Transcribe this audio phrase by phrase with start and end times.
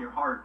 [0.00, 0.44] your heart.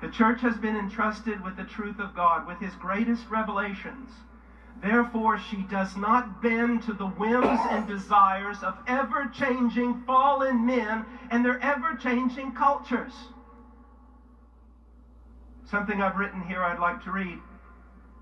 [0.00, 4.10] The church has been entrusted with the truth of God, with his greatest revelations.
[4.82, 11.06] Therefore, she does not bend to the whims and desires of ever changing fallen men
[11.30, 13.14] and their ever changing cultures.
[15.70, 17.38] Something I've written here I'd like to read.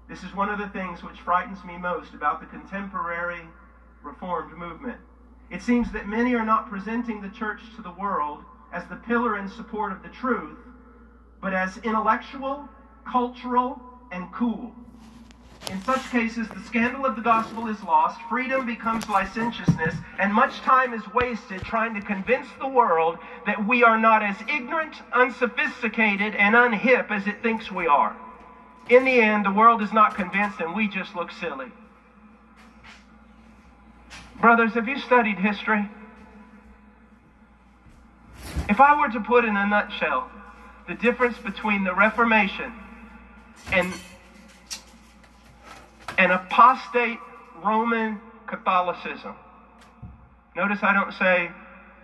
[0.09, 3.43] This is one of the things which frightens me most about the contemporary
[4.03, 4.99] Reformed movement.
[5.51, 9.37] It seems that many are not presenting the church to the world as the pillar
[9.37, 10.59] and support of the truth,
[11.41, 12.69] but as intellectual,
[13.07, 14.73] cultural, and cool.
[15.71, 20.61] In such cases, the scandal of the gospel is lost, freedom becomes licentiousness, and much
[20.61, 26.35] time is wasted trying to convince the world that we are not as ignorant, unsophisticated,
[26.35, 28.17] and unhip as it thinks we are.
[28.89, 31.71] In the end, the world is not convinced, and we just look silly.
[34.43, 35.89] Brothers, have you studied history?
[38.69, 40.29] If I were to put in a nutshell
[40.89, 42.73] the difference between the Reformation
[43.73, 43.95] and
[46.19, 47.21] an apostate
[47.65, 49.37] Roman Catholicism.
[50.57, 51.53] Notice I don't say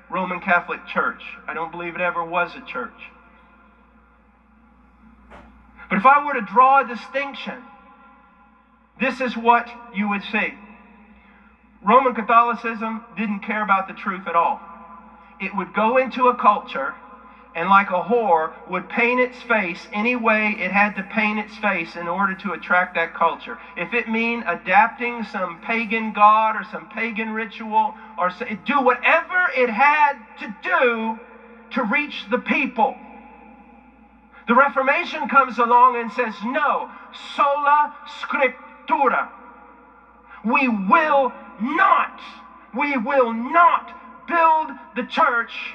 [0.09, 1.23] Roman Catholic Church.
[1.49, 3.11] I don't believe it ever was a church.
[5.91, 7.65] But if I were to draw a distinction,
[9.01, 10.55] this is what you would see.
[11.83, 14.61] Roman Catholicism didn't care about the truth at all.
[15.41, 16.97] It would go into a culture
[17.55, 21.57] and like a whore would paint its face any way it had to paint its
[21.57, 23.59] face in order to attract that culture.
[23.77, 28.31] If it mean adapting some pagan god or some pagan ritual or
[28.65, 31.21] do whatever it had to do
[31.73, 32.97] to reach the people.
[34.49, 39.29] The Reformation comes along and says, no, sola scriptura.
[40.45, 42.21] We will not,
[42.75, 43.93] we will not
[44.29, 45.75] build the church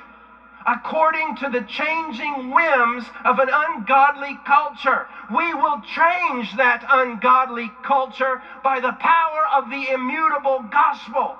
[0.67, 5.07] according to the changing whims of an ungodly culture.
[5.33, 11.37] We will change that ungodly culture by the power of the immutable gospel.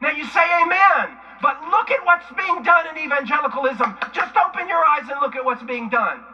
[0.00, 3.94] Now you say amen, but look at what's being done in evangelicalism.
[4.12, 6.24] Just open your eyes and look at what's being done.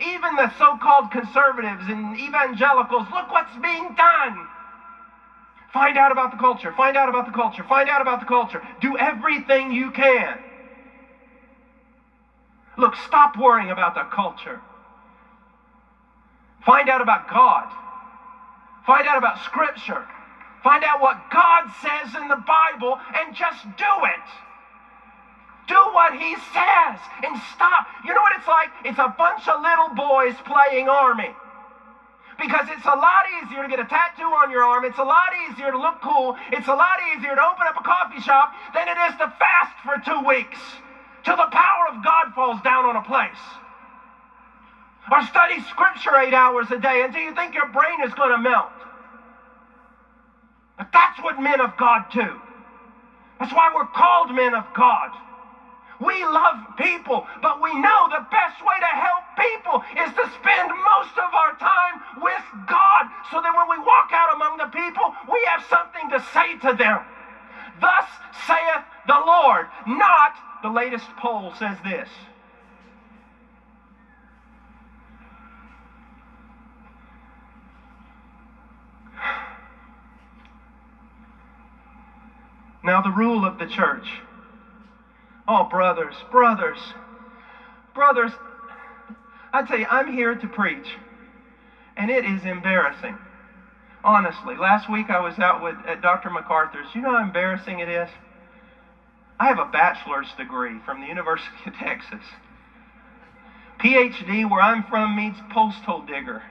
[0.00, 4.47] Even the so called conservatives and evangelicals, look what's being done.
[5.72, 6.72] Find out about the culture.
[6.72, 7.64] Find out about the culture.
[7.64, 8.60] Find out about the culture.
[8.80, 10.38] Do everything you can
[12.76, 14.60] Look, stop worrying about the culture.
[16.64, 17.68] Find out about God.
[18.86, 20.04] Find out about Scripture.
[20.62, 24.20] Find out what God says in the Bible and just do it.
[25.68, 27.86] Do what He says and stop.
[28.04, 28.70] You know what it's like?
[28.84, 31.32] It's a bunch of little boys playing army.
[32.38, 34.84] Because it's a lot easier to get a tattoo on your arm.
[34.84, 36.36] It's a lot easier to look cool.
[36.52, 39.74] It's a lot easier to open up a coffee shop than it is to fast
[39.84, 40.58] for two weeks
[41.24, 43.38] till the power of God falls down on a place.
[45.10, 48.38] Or study scripture eight hours a day until you think your brain is going to
[48.38, 48.72] melt.
[50.78, 52.40] But that's what men of God do.
[53.40, 55.10] That's why we're called men of God.
[56.00, 60.70] We love people, but we know the best way to help people is to spend
[60.70, 65.12] most of our time with God so that when we walk out among the people,
[65.30, 67.00] we have something to say to them.
[67.80, 68.06] Thus
[68.46, 72.08] saith the Lord, not the latest poll says this.
[82.82, 84.22] Now, the rule of the church.
[85.48, 86.78] Oh, brothers, brothers,
[87.94, 88.32] brothers,
[89.50, 90.86] I tell you, I'm here to preach,
[91.96, 93.16] and it is embarrassing.
[94.04, 96.28] Honestly, last week I was out with at Dr.
[96.28, 96.88] MacArthur's.
[96.94, 98.08] You know how embarrassing it is?
[99.40, 102.24] I have a bachelor's degree from the University of Texas.
[103.80, 106.42] PhD, where I'm from, means posthole digger.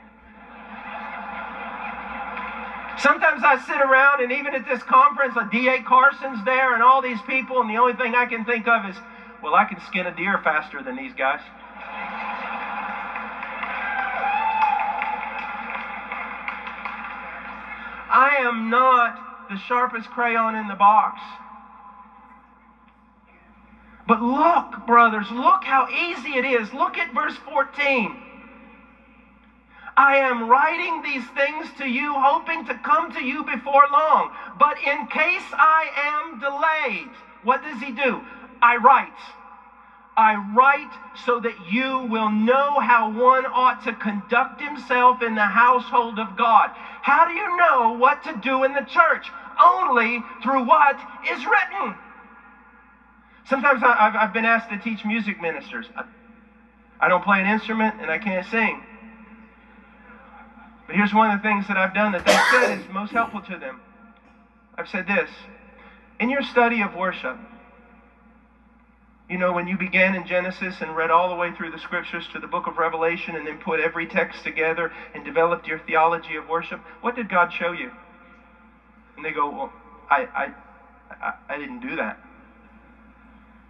[2.99, 5.81] Sometimes I sit around, and even at this conference, a D.A.
[5.81, 8.95] Carson's there, and all these people, and the only thing I can think of is,
[9.41, 11.41] well, I can skin a deer faster than these guys.
[18.09, 19.19] I am not
[19.49, 21.21] the sharpest crayon in the box.
[24.07, 26.73] But look, brothers, look how easy it is.
[26.73, 28.17] Look at verse 14.
[29.97, 34.31] I am writing these things to you, hoping to come to you before long.
[34.59, 37.11] But in case I am delayed,
[37.43, 38.23] what does he do?
[38.61, 39.13] I write.
[40.17, 45.47] I write so that you will know how one ought to conduct himself in the
[45.47, 46.71] household of God.
[47.01, 49.31] How do you know what to do in the church?
[49.61, 50.97] only through what
[51.29, 51.97] is written.
[53.45, 55.89] Sometimes I, have been asked to teach music ministers.
[56.99, 58.86] I don't play an instrument and I can't sing.
[60.87, 63.41] But here's one of the things that I've done that they said is most helpful
[63.41, 63.79] to them.
[64.77, 65.29] I've said this
[66.19, 67.37] in your study of worship,
[69.29, 72.27] you know, when you began in Genesis and read all the way through the scriptures
[72.33, 76.35] to the book of Revelation and then put every text together and developed your theology
[76.35, 77.91] of worship, what did God show you?
[79.17, 79.71] And they go, Well,
[80.09, 80.51] I, I,
[81.21, 82.17] I, I didn't do that.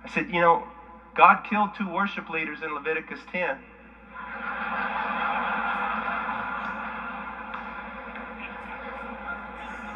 [0.04, 0.66] I said, You know,
[1.16, 3.58] God killed two worship leaders in Leviticus 10.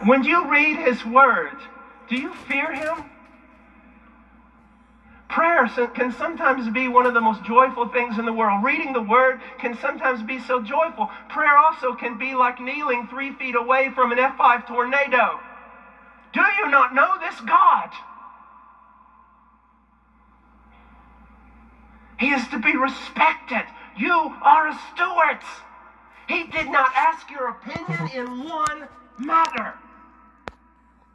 [0.06, 1.58] When you read his word,
[2.10, 3.06] do you fear him?
[5.30, 8.64] Prayer can sometimes be one of the most joyful things in the world.
[8.64, 11.10] Reading the Word can sometimes be so joyful.
[11.30, 15.40] Prayer also can be like kneeling three feet away from an F5 tornado.
[16.34, 17.92] Do you not know this God?
[22.20, 23.66] He is to be respected.
[23.98, 25.40] You are a steward.
[26.28, 28.88] He did not ask your opinion in one
[29.18, 29.76] matter.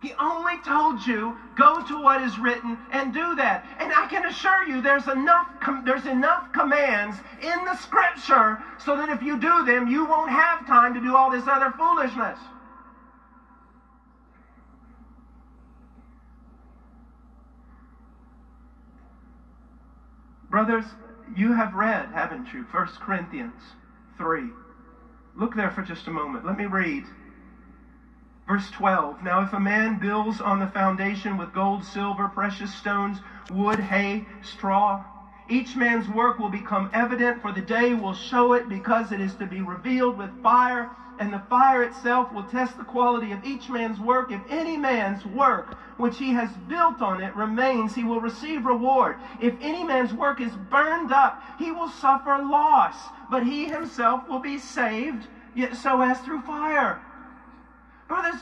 [0.06, 3.66] He only told you, go to what is written and do that.
[3.80, 5.48] And I can assure you, there's enough,
[5.84, 10.64] there's enough commands in the scripture so that if you do them, you won't have
[10.64, 12.38] time to do all this other foolishness.
[20.48, 20.84] Brothers,
[21.34, 23.60] you have read, haven't you, 1 Corinthians
[24.18, 24.50] 3.
[25.34, 26.46] Look there for just a moment.
[26.46, 27.06] Let me read
[28.46, 33.18] Verse 12 Now, if a man builds on the foundation with gold, silver, precious stones,
[33.50, 35.04] wood, hay, straw,
[35.48, 39.34] each man's work will become evident, for the day will show it, because it is
[39.36, 43.68] to be revealed with fire, and the fire itself will test the quality of each
[43.68, 44.30] man's work.
[44.30, 49.16] If any man's work which he has built on it remains, he will receive reward.
[49.40, 54.40] If any man's work is burned up, he will suffer loss, but he himself will
[54.40, 57.00] be saved, yet so as through fire.
[58.08, 58.40] Brothers,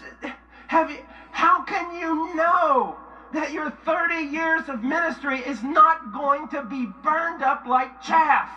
[0.68, 0.98] have you,
[1.30, 2.96] how can you know
[3.32, 8.50] that your 30 years of ministry is not going to be burned up like chaff?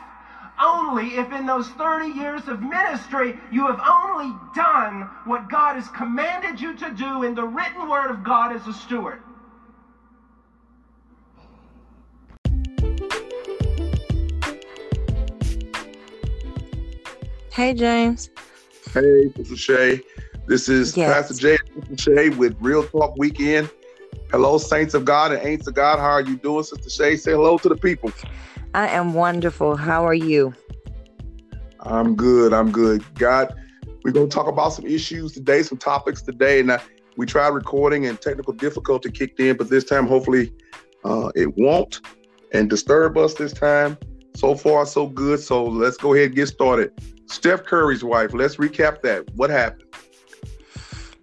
[0.60, 5.88] Only if in those 30 years of ministry you have only done what God has
[5.90, 9.22] commanded you to do in the written word of God as a steward.
[17.54, 18.30] Hey, James.
[18.94, 20.02] Hey, this is Shay.
[20.48, 21.14] This is yes.
[21.14, 21.58] Pastor Jay
[21.98, 23.70] Shay with Real Talk Weekend.
[24.32, 26.00] Hello, saints of God and ain'ts of God.
[26.00, 27.18] How are you doing, Sister Shay?
[27.18, 28.14] Say hello to the people.
[28.74, 29.76] I am wonderful.
[29.76, 30.54] How are you?
[31.82, 32.54] I'm good.
[32.54, 33.04] I'm good.
[33.16, 33.54] God,
[34.04, 36.62] we're going to talk about some issues today, some topics today.
[36.62, 36.80] And uh,
[37.18, 40.54] we tried recording and technical difficulty kicked in, but this time, hopefully,
[41.04, 42.00] uh, it won't
[42.54, 43.98] and disturb us this time.
[44.36, 45.42] So far, so good.
[45.42, 46.94] So let's go ahead and get started.
[47.26, 49.30] Steph Curry's wife, let's recap that.
[49.36, 49.87] What happened?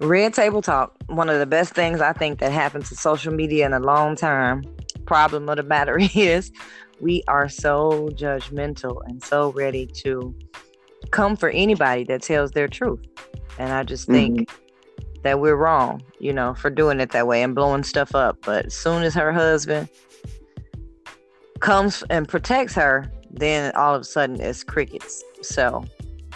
[0.01, 3.67] Red Table Talk, one of the best things I think that happened to social media
[3.67, 4.65] in a long time.
[5.07, 6.51] Problem of the matter is,
[7.01, 10.35] we are so judgmental and so ready to
[11.11, 13.05] come for anybody that tells their truth.
[13.59, 15.23] And I just think mm-hmm.
[15.23, 18.39] that we're wrong, you know, for doing it that way and blowing stuff up.
[18.43, 19.89] But as soon as her husband
[21.61, 25.23] comes and protects her, then all of a sudden it's crickets.
[25.43, 25.85] So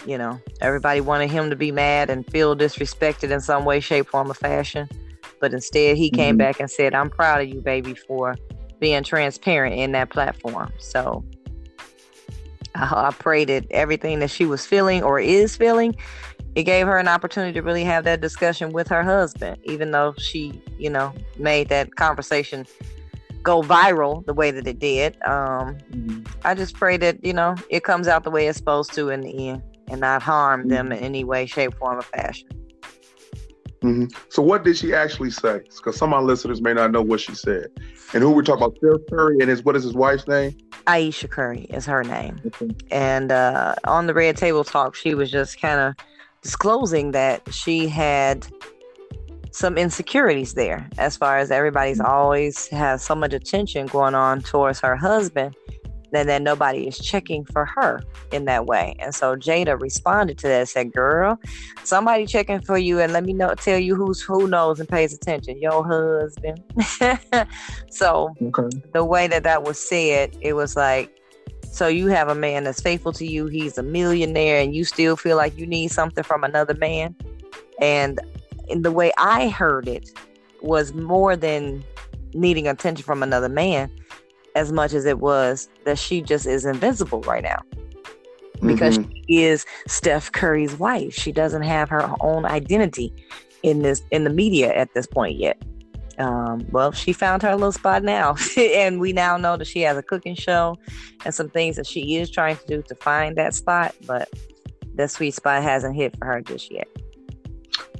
[0.05, 4.07] you know, everybody wanted him to be mad and feel disrespected in some way, shape,
[4.07, 4.87] form, or fashion.
[5.39, 6.37] But instead, he came mm-hmm.
[6.37, 8.35] back and said, I'm proud of you, baby, for
[8.79, 10.71] being transparent in that platform.
[10.79, 11.23] So
[12.75, 15.95] I, I pray that everything that she was feeling or is feeling,
[16.55, 20.13] it gave her an opportunity to really have that discussion with her husband, even though
[20.17, 22.65] she, you know, made that conversation
[23.43, 25.15] go viral the way that it did.
[25.23, 26.23] Um, mm-hmm.
[26.43, 29.21] I just pray that, you know, it comes out the way it's supposed to in
[29.21, 30.93] the end and not harm them mm-hmm.
[30.93, 32.47] in any way, shape, form, or fashion.
[33.81, 34.05] Mm-hmm.
[34.29, 35.61] So, what did she actually say?
[35.77, 37.67] Because some of our listeners may not know what she said.
[38.13, 40.57] And who we're talking about, Steph Curry, and his what is his wife's name?
[40.87, 42.39] Ayesha Curry is her name.
[42.45, 42.67] Okay.
[42.91, 45.95] And uh, on the Red Table Talk, she was just kind of
[46.41, 48.47] disclosing that she had
[49.51, 52.11] some insecurities there, as far as everybody's mm-hmm.
[52.11, 55.55] always has so much attention going on towards her husband
[56.13, 58.01] and then nobody is checking for her
[58.31, 58.95] in that way.
[58.99, 61.39] And so Jada responded to that, said, Girl,
[61.83, 65.13] somebody checking for you and let me know tell you who's who knows and pays
[65.13, 65.59] attention.
[65.59, 66.63] Your husband.
[67.89, 68.77] so okay.
[68.93, 71.15] the way that that was said, it was like,
[71.71, 75.15] so you have a man that's faithful to you, he's a millionaire, and you still
[75.15, 77.15] feel like you need something from another man.
[77.79, 78.19] And
[78.67, 80.09] in the way I heard it
[80.61, 81.83] was more than
[82.33, 83.89] needing attention from another man
[84.55, 87.61] as much as it was that she just is invincible right now
[88.65, 89.11] because Mhm.
[89.27, 91.13] she is Steph Curry's wife.
[91.13, 93.13] She doesn't have her own identity
[93.63, 95.61] in this in the media at this point yet.
[96.17, 99.97] Um, well, she found her little spot now, and we now know that she has
[99.97, 100.77] a cooking show
[101.23, 104.29] and some things that she is trying to do to find that spot, but
[104.95, 106.87] the sweet spot hasn't hit for her just yet.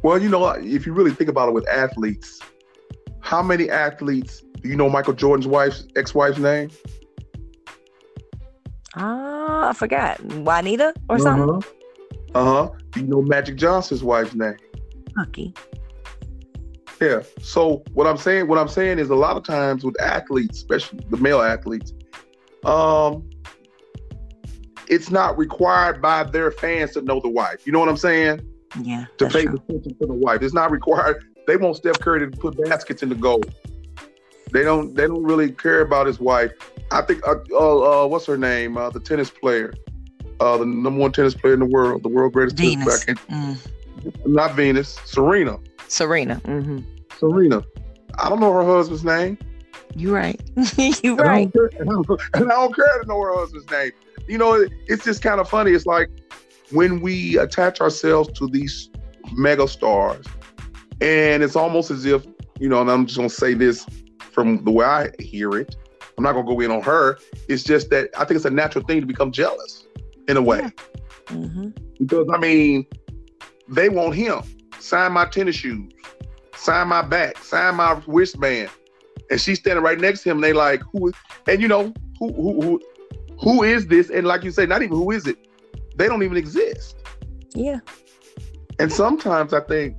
[0.04, 2.42] Well, you know, if you really think about it with athletes,
[3.22, 6.70] how many athletes do you know Michael Jordan's wife's ex-wife's name?
[8.96, 10.22] Ah, I forgot.
[10.24, 11.64] Juanita or something?
[12.36, 12.70] Uh huh.
[12.92, 14.58] Do you know Magic Johnson's wife's name?
[15.16, 15.54] Cookie.
[17.02, 17.22] Yeah.
[17.42, 21.00] So what I'm saying, what I'm saying is, a lot of times with athletes, especially
[21.10, 21.94] the male athletes,
[22.66, 23.30] um,
[24.88, 27.66] it's not required by their fans to know the wife.
[27.66, 28.42] You know what I'm saying?
[28.82, 29.06] Yeah.
[29.18, 29.56] To pay true.
[29.56, 30.42] attention to the wife.
[30.42, 31.24] It's not required.
[31.50, 33.42] They want Steph Curry to put baskets in the goal.
[34.54, 34.94] They don't.
[34.94, 36.52] They don't really care about his wife.
[36.92, 37.28] I think.
[37.28, 38.78] Uh, uh, uh what's her name?
[38.78, 39.74] Uh, the tennis player.
[40.40, 43.04] Uh, the number one tennis player in the world, the world greatest Venus.
[43.04, 43.28] tennis player.
[43.30, 44.38] I Mm.
[44.38, 45.00] can't- Venus.
[45.06, 45.58] Serena.
[45.88, 46.36] Serena.
[46.46, 46.80] hmm
[47.20, 47.64] Serena.
[48.20, 49.38] I don't know her husband's name.
[49.96, 50.40] You right.
[50.78, 51.52] you And I right.
[51.54, 53.92] don't care- and I don't- and I don't care to know her husband's name.
[54.28, 55.72] You know, it- it's just kind of funny.
[55.72, 56.10] It's like
[56.70, 58.90] when we attach ourselves to these
[59.34, 60.26] mega stars,
[61.02, 62.26] and it's almost as if,
[62.60, 63.86] you know, and I'm just gonna say this
[64.20, 65.76] from the way I hear it.
[66.18, 67.18] I'm not gonna go in on her.
[67.48, 69.86] It's just that I think it's a natural thing to become jealous
[70.28, 70.60] in a way.
[70.60, 71.36] Yeah.
[71.36, 72.86] hmm Because I mean,
[73.68, 74.42] they want him.
[74.80, 75.92] Sign my tennis shoes,
[76.56, 78.70] sign my back, sign my wristband.
[79.30, 81.14] And she's standing right next to him, and they like, who is
[81.48, 82.82] and you know, who who who
[83.42, 84.10] who is this?
[84.10, 85.38] And like you say, not even who is it?
[85.96, 86.98] They don't even exist.
[87.54, 87.80] Yeah.
[88.80, 89.96] And sometimes I think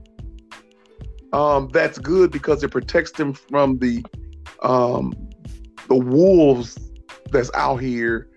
[1.32, 4.04] um, that's good because it protects them from the
[4.62, 5.12] um,
[5.88, 6.78] the wolves
[7.30, 8.28] that's out here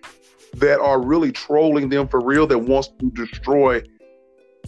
[0.55, 3.81] that are really trolling them for real that wants to destroy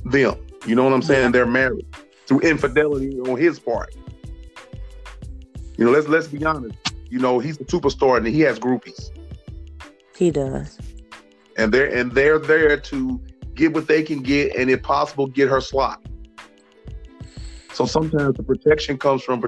[0.06, 0.36] them.
[0.66, 1.32] You know what I'm saying?
[1.32, 1.86] They're married
[2.26, 3.94] through infidelity on his part.
[5.78, 6.76] You know, let's let's be honest.
[7.10, 9.10] You know, he's a superstar and he has groupies,
[10.18, 10.80] He does.
[11.58, 13.22] and they're and they're there to
[13.54, 16.02] get what they can get, and if possible, get her slot.
[17.76, 19.44] So sometimes the protection comes from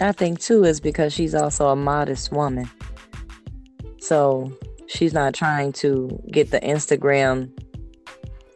[0.00, 2.68] I think too is because she's also a modest woman.
[4.00, 4.52] So
[4.88, 7.52] she's not trying to get the Instagram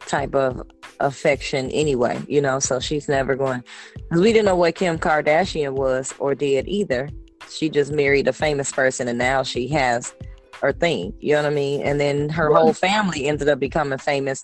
[0.01, 0.61] type of
[0.99, 2.59] affection anyway, you know.
[2.59, 3.63] So she's never going
[3.95, 7.07] because we didn't know what Kim Kardashian was or did either.
[7.49, 10.13] She just married a famous person and now she has
[10.61, 11.13] her thing.
[11.19, 11.81] You know what I mean?
[11.83, 14.43] And then her whole family ended up becoming famous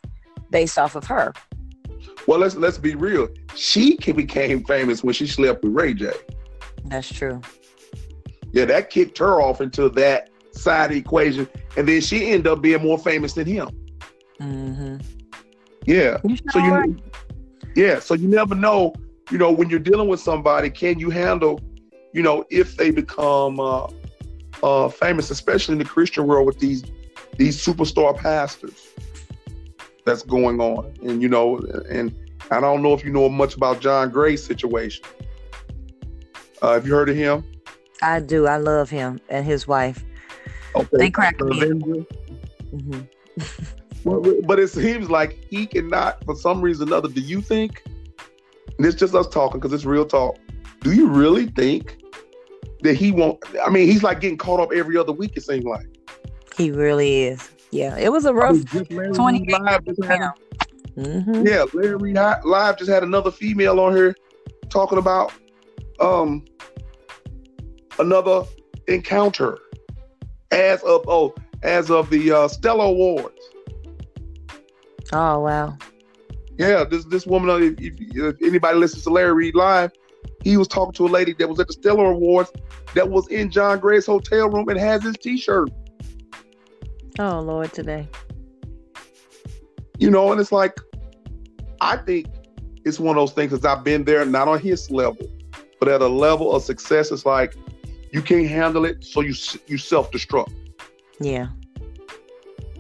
[0.50, 1.34] based off of her.
[2.28, 2.40] well.
[2.40, 3.28] Let's let's be real.
[3.56, 6.12] She became famous when she slept with Ray J.
[6.86, 7.42] That's true.
[8.52, 12.82] Yeah, that kicked her off into that side equation, and then she ended up being
[12.82, 13.70] more famous than him.
[14.40, 14.98] Mm-hmm.
[15.86, 16.18] Yeah.
[16.24, 16.90] You So you, right?
[17.76, 18.00] yeah.
[18.00, 18.94] So you never know.
[19.32, 21.60] You know, when you're dealing with somebody, can you handle?
[22.14, 23.88] You know, if they become uh,
[24.64, 26.84] uh, famous, especially in the Christian world with these
[27.38, 28.88] these superstar pastors
[30.06, 31.60] that's going on, and you know,
[31.90, 32.16] and
[32.52, 35.06] I don't know if you know much about John Gray's situation.
[36.62, 37.44] Uh, have you heard of him?
[38.02, 38.48] I do.
[38.48, 40.04] I love him and his wife.
[40.76, 40.98] Okay.
[40.98, 42.06] They crack me.
[42.72, 43.00] hmm
[44.04, 47.08] Well, but it seems like he cannot, for some reason or other.
[47.08, 47.82] Do you think?
[48.78, 50.38] And it's just us talking because it's real talk.
[50.82, 51.98] Do you really think
[52.86, 53.44] that he won't?
[53.66, 55.34] I mean, he's like getting caught up every other week.
[55.36, 55.86] It seems like.
[56.58, 57.50] He really is.
[57.72, 60.32] Yeah, it was a rough mean, 20 Reid Live just had,
[60.96, 64.16] hmm yeah, Larry Live just had another female on here
[64.70, 65.34] talking about
[66.00, 66.46] um
[68.00, 68.44] another
[68.88, 69.58] encounter
[70.52, 73.42] as of oh as of the uh, Stellar Awards.
[75.12, 75.78] Oh wow.
[76.58, 77.50] Yeah, this this woman.
[77.50, 79.92] uh, If, if, if anybody listens to Larry Reid live,
[80.46, 82.52] he was talking to a lady that was at the Stellar Awards
[82.94, 85.70] that was in John Gray's hotel room and has his T-shirt.
[87.18, 88.08] Oh Lord, today.
[89.98, 90.80] You know, and it's like,
[91.82, 92.28] I think
[92.86, 93.52] it's one of those things.
[93.52, 95.28] Cause I've been there, not on his level,
[95.80, 97.12] but at a level of success.
[97.12, 97.56] It's like
[98.12, 99.34] you can't handle it, so you
[99.66, 100.54] you self destruct.
[101.20, 101.48] Yeah.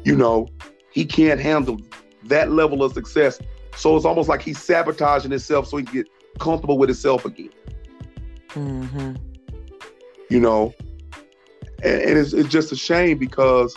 [0.03, 0.49] You know,
[0.91, 1.81] he can't handle
[2.25, 3.39] that level of success,
[3.75, 6.07] so it's almost like he's sabotaging himself so he can get
[6.39, 7.49] comfortable with himself again.
[8.51, 9.13] hmm
[10.29, 10.73] you know.
[11.83, 13.75] And, and it's, it's just a shame because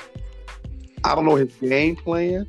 [1.04, 2.46] I don't know his game plan.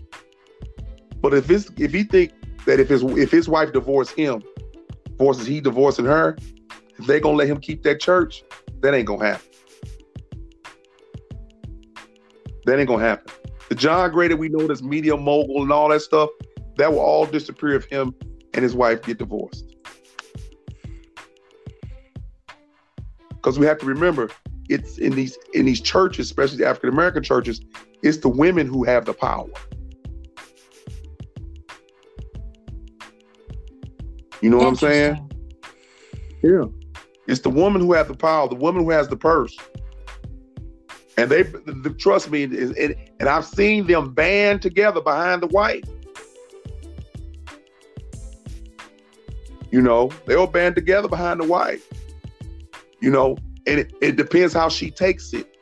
[1.21, 2.31] But if it's if he think
[2.65, 4.41] that if his if his wife divorced him,
[5.17, 6.37] forces he divorcing her,
[6.97, 8.43] if they gonna let him keep that church,
[8.81, 9.47] that ain't gonna happen.
[12.65, 13.33] That ain't gonna happen.
[13.67, 16.29] The John Gray that we know that's media mogul and all that stuff,
[16.77, 18.15] that will all disappear if him
[18.53, 19.68] and his wife get divorced.
[23.49, 24.29] Because we have to remember,
[24.69, 27.61] it's in these in these churches, especially the African American churches,
[28.03, 29.49] it's the women who have the power.
[34.41, 35.31] You know what I'm saying?
[36.43, 36.65] Yeah.
[37.27, 39.57] It's the woman who has the power, the woman who has the purse.
[41.17, 42.77] And they, the, trust me, and,
[43.19, 45.85] and I've seen them band together behind the wife.
[49.71, 51.83] You know, they'll band together behind the wife.
[53.01, 55.55] You know, and it, it depends how she takes it.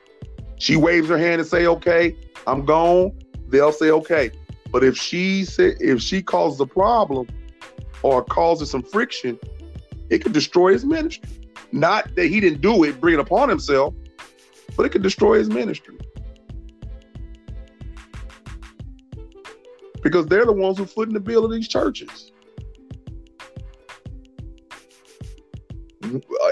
[0.58, 2.16] She waves her hand and say, "Okay,
[2.48, 3.18] I'm gone."
[3.50, 4.32] They'll say, "Okay."
[4.72, 7.28] But if she say, if she causes a problem
[8.02, 9.40] or causes some friction,
[10.10, 11.30] it could destroy his ministry.
[11.72, 13.94] Not that he didn't do it, bring it upon himself,
[14.76, 15.98] but it could destroy his ministry.
[20.02, 22.32] Because they're the ones who foot in the bill of these churches.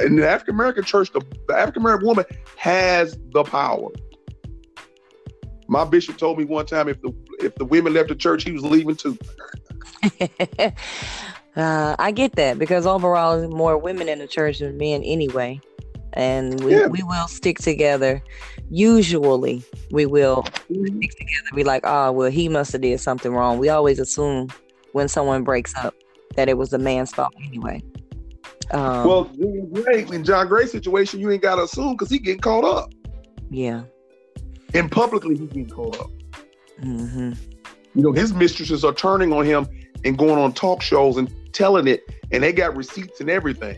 [0.02, 2.26] In the African American church, the, the African American woman
[2.58, 3.90] has the power.
[5.68, 8.52] My bishop told me one time if the if the women left the church, he
[8.52, 9.18] was leaving too.
[11.56, 15.60] uh, I get that because overall, more women in the church than men anyway
[16.16, 16.88] and we, yeah.
[16.88, 18.24] we will stick together.
[18.70, 20.86] Usually, we will mm-hmm.
[20.86, 21.50] stick together.
[21.54, 23.60] Be like, oh, well, he must have did something wrong.
[23.60, 24.50] We always assume
[24.94, 25.94] when someone breaks up
[26.36, 27.84] that it was the man's fault anyway.
[28.72, 29.24] Um, well,
[29.74, 32.94] Gray, in John Gray's situation, you ain't got to assume because he getting caught up.
[33.50, 33.84] Yeah.
[34.74, 36.10] And publicly, he's getting caught up.
[36.82, 37.34] Mm-hmm.
[37.94, 39.68] You know, his mistresses are turning on him
[40.04, 43.78] and going on talk shows and telling it, and they got receipts and everything.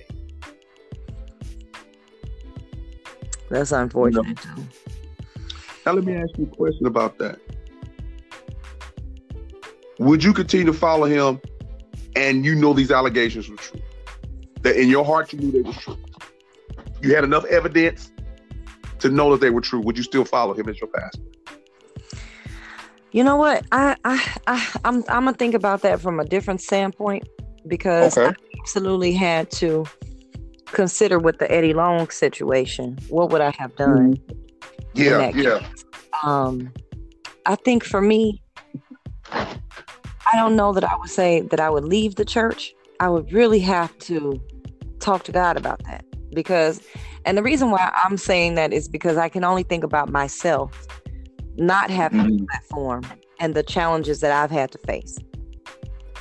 [3.50, 4.68] That's unfortunate too.
[5.86, 7.40] Now let me ask you a question about that.
[10.00, 11.40] Would you continue to follow him
[12.16, 13.80] and you know these allegations were true?
[14.62, 15.98] That in your heart you knew they were true.
[17.02, 18.12] You had enough evidence
[19.00, 19.80] to know that they were true.
[19.82, 21.22] Would you still follow him as your pastor?
[23.12, 23.66] You know what?
[23.72, 27.28] I I, I I'm I'm gonna think about that from a different standpoint
[27.68, 28.30] because okay.
[28.30, 29.86] I absolutely had to
[30.66, 34.18] consider with the Eddie Long situation, what would I have done?
[34.18, 34.34] Mm-hmm.
[34.94, 35.60] Yeah, yeah.
[35.60, 35.86] Case?
[36.24, 36.72] Um,
[37.46, 38.42] I think for me,
[39.32, 42.74] I don't know that I would say that I would leave the church.
[43.00, 44.42] I would really have to
[45.00, 46.82] talk to God about that because,
[47.26, 50.88] and the reason why I'm saying that is because I can only think about myself
[51.58, 52.44] not having mm-hmm.
[52.44, 53.04] a platform
[53.40, 55.18] and the challenges that I've had to face.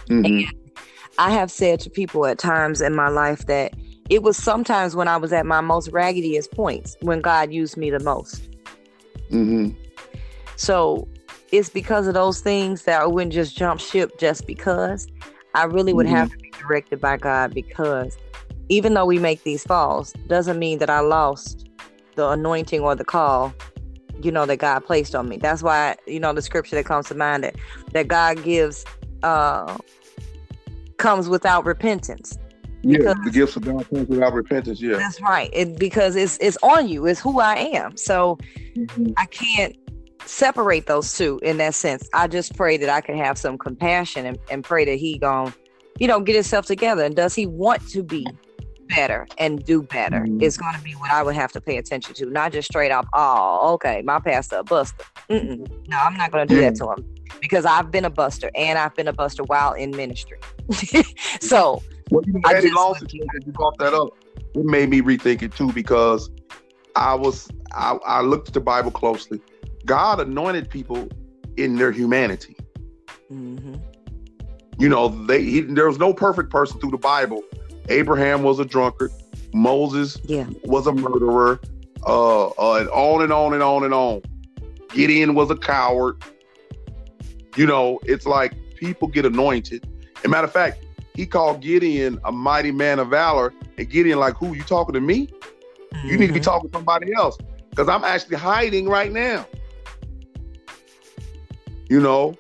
[0.09, 0.25] Mm-hmm.
[0.25, 0.55] And
[1.19, 3.75] I have said to people at times in my life that
[4.09, 7.91] it was sometimes when I was at my most raggediest points when God used me
[7.91, 8.51] the most.
[9.31, 9.71] Mm-hmm.
[10.57, 11.09] So
[11.53, 15.07] it's because of those things that I wouldn't just jump ship just because.
[15.55, 16.17] I really would mm-hmm.
[16.17, 18.17] have to directed by God because
[18.69, 21.69] even though we make these falls, doesn't mean that I lost
[22.17, 23.55] the anointing or the call,
[24.23, 25.37] you know, that God placed on me.
[25.37, 27.57] That's why, you know, the scripture that comes to mind that,
[27.93, 28.85] that God gives
[29.23, 29.77] uh
[30.97, 32.39] comes without repentance.
[32.83, 34.81] Yeah, the gifts of God comes without repentance.
[34.81, 35.51] Yeah, that's right.
[35.53, 37.07] It, because it's it's on you.
[37.07, 37.97] It's who I am.
[37.97, 38.39] So
[38.75, 39.13] mm-hmm.
[39.17, 39.77] I can't
[40.25, 42.09] separate those two in that sense.
[42.13, 45.53] I just pray that I can have some compassion and, and pray that he gon'
[45.99, 47.05] you know, get himself together.
[47.05, 48.27] And does he want to be
[48.89, 50.21] better and do better?
[50.21, 50.43] Mm-hmm.
[50.43, 52.91] It's going to be what I would have to pay attention to, not just straight
[52.91, 53.07] up.
[53.13, 55.05] Oh, okay, my pastor a buster.
[55.31, 55.69] Mm-mm.
[55.89, 58.79] No, I'm not going to do that to him because I've been a buster and
[58.79, 60.39] I've been a buster while in ministry.
[61.41, 64.11] so well, you Long situation, you brought that up.
[64.55, 66.31] It made me rethink it too because
[66.95, 69.41] I was I, I looked at the Bible closely.
[69.85, 71.09] God anointed people
[71.57, 72.57] in their humanity.
[73.33, 73.75] Mm-hmm.
[74.79, 77.43] You know, they he, there was no perfect person through the Bible.
[77.89, 79.13] Abraham was a drunkard.
[79.53, 80.47] Moses yeah.
[80.65, 81.61] was a murderer.
[82.07, 84.23] Uh, uh, and on and on and on and on.
[84.91, 86.23] Gideon was a coward.
[87.57, 89.89] You know, it's like people get anointed.
[90.19, 90.85] As a matter of fact,
[91.15, 93.53] he called Gideon a mighty man of valor.
[93.79, 95.27] And Gideon, like, who you talking to me?
[95.27, 96.09] Mm-hmm.
[96.09, 96.45] You need to be mm-hmm.
[96.45, 97.39] talking to somebody else
[97.71, 99.47] because I'm actually hiding right now.
[101.89, 102.35] You know,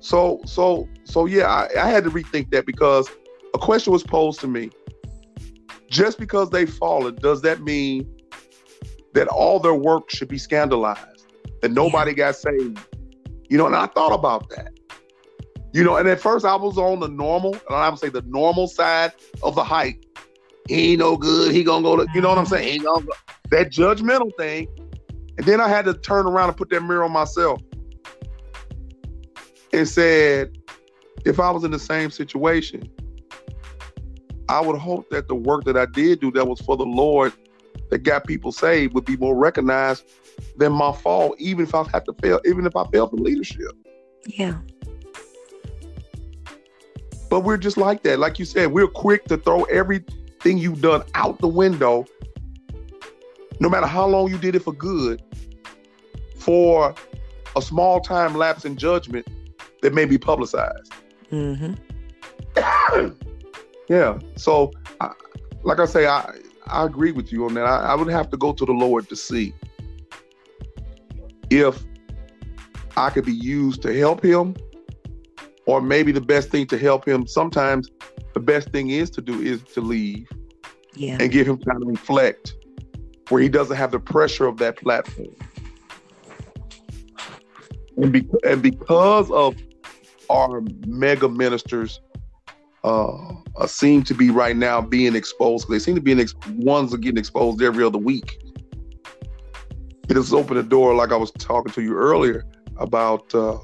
[0.00, 3.08] so so so yeah, I, I had to rethink that because
[3.54, 4.70] a question was posed to me.
[5.88, 8.06] Just because they fallen, does that mean
[9.14, 11.24] that all their work should be scandalized?
[11.62, 12.78] That nobody got saved?
[13.48, 14.78] You know, and I thought about that.
[15.72, 18.22] You know, and at first I was on the normal, and I would say the
[18.22, 20.04] normal side of the hype.
[20.68, 21.52] He ain't no good.
[21.52, 22.68] He gonna go to, you know what I'm saying?
[22.68, 23.12] He ain't gonna go.
[23.50, 24.68] That judgmental thing.
[25.38, 27.62] And then I had to turn around and put that mirror on myself
[29.72, 30.57] and said,
[31.28, 32.88] if I was in the same situation,
[34.48, 37.32] I would hope that the work that I did do that was for the Lord
[37.90, 40.04] that got people saved would be more recognized
[40.56, 43.72] than my fall, even if I have to fail, even if I failed from leadership.
[44.26, 44.58] Yeah.
[47.28, 48.18] But we're just like that.
[48.18, 52.06] Like you said, we're quick to throw everything you've done out the window,
[53.60, 55.22] no matter how long you did it for good,
[56.36, 56.94] for
[57.54, 59.26] a small time lapse in judgment
[59.82, 60.92] that may be publicized.
[61.30, 61.74] Mm-hmm.
[63.88, 64.18] yeah.
[64.36, 65.12] So, I,
[65.62, 66.32] like I say, I
[66.66, 67.64] I agree with you on that.
[67.64, 69.54] I, I would have to go to the Lord to see
[71.50, 71.84] if
[72.96, 74.54] I could be used to help him,
[75.66, 77.26] or maybe the best thing to help him.
[77.26, 77.88] Sometimes
[78.34, 80.28] the best thing is to do is to leave
[80.94, 81.16] Yeah.
[81.20, 82.54] and give him time to reflect,
[83.30, 85.34] where he doesn't have the pressure of that platform.
[87.96, 89.56] And, be, and because of
[90.30, 92.00] our mega ministers
[92.84, 96.34] uh, uh, seem to be right now being exposed, they seem to be in ex-
[96.56, 98.42] ones are getting exposed every other week.
[100.08, 102.44] It has opened the door, like I was talking to you earlier
[102.78, 103.34] about.
[103.34, 103.58] Uh,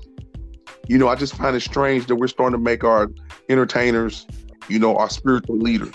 [0.86, 3.10] you know, I just find it strange that we're starting to make our
[3.48, 4.26] entertainers,
[4.68, 5.94] you know, our spiritual leaders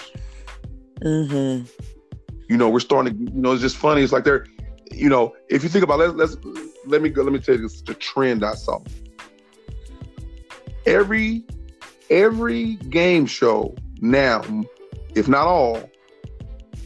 [1.01, 1.65] Mm-hmm.
[2.49, 4.45] you know we're starting to you know it's just funny it's like they're
[4.91, 6.37] you know if you think about let's, let's
[6.85, 8.79] let me go let me tell you this, the trend i saw
[10.85, 11.43] every
[12.09, 14.41] every game show now
[15.15, 15.89] if not all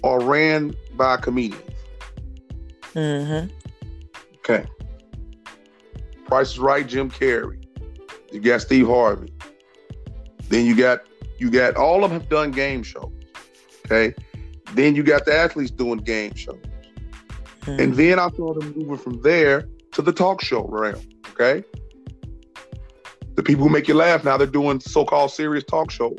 [0.03, 1.61] are ran by comedians.
[2.93, 3.51] Mm-hmm.
[4.37, 4.65] okay.
[6.25, 7.63] Price is right jim carrey.
[8.31, 9.33] You got steve harvey.
[10.49, 11.01] Then you got
[11.39, 13.11] you got all of them have done game shows.
[13.85, 14.13] Okay.
[14.73, 16.59] Then you got the athletes doing game shows.
[17.65, 20.99] And then I saw them moving from there to the talk show realm.
[21.31, 21.63] Okay.
[23.43, 26.17] The people who make you laugh now they're doing so-called serious talk shows.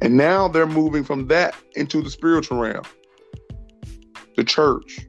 [0.00, 2.84] And now they're moving from that into the spiritual realm,
[4.36, 5.00] the church.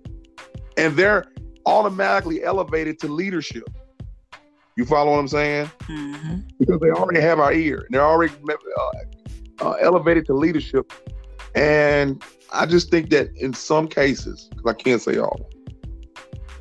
[0.75, 1.25] And they're
[1.67, 3.69] automatically elevated to leadership.
[4.75, 5.69] You follow what I'm saying?
[5.83, 6.39] Mm-hmm.
[6.59, 7.85] Because they already have our ear.
[7.91, 10.91] They're already uh, uh, elevated to leadership.
[11.53, 15.51] And I just think that in some cases, because I can't say all,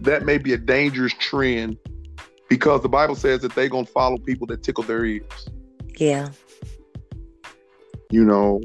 [0.01, 1.79] that may be a dangerous trend
[2.53, 5.49] because the Bible says that they're going to follow people that tickle their ears.
[5.97, 6.29] Yeah.
[8.11, 8.61] You know,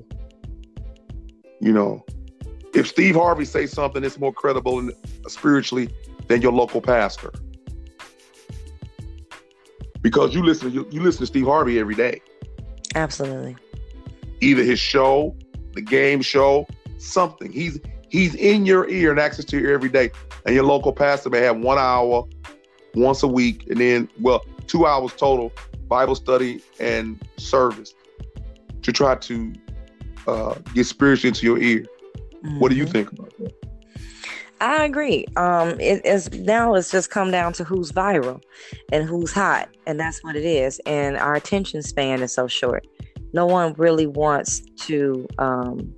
[1.62, 2.06] you know,
[2.73, 4.91] if Steve Harvey says something it's more credible and
[5.30, 5.88] spiritually
[6.28, 7.32] than your local pastor,
[10.02, 12.19] because you listen, you, you listen to Steve Harvey every day,
[12.93, 13.56] Absolutely.
[14.41, 15.34] either his show,
[15.76, 17.54] the game show, something.
[17.54, 20.12] He's he's in your ear and access to your every day.
[20.45, 22.28] And your local pastor may have one hour
[22.97, 25.51] once a week, and then well, two hours total
[25.88, 27.93] Bible study and service
[28.81, 29.53] to try to
[30.27, 31.86] uh, get spiritually into your ear.
[32.60, 32.91] What do you Mhm.
[32.91, 33.53] think about that?
[34.60, 35.25] I agree.
[35.36, 38.41] Um, it is now it's just come down to who's viral
[38.91, 40.81] and who's hot, and that's what it is.
[40.86, 42.86] And our attention span is so short.
[43.33, 45.93] No one really wants to um,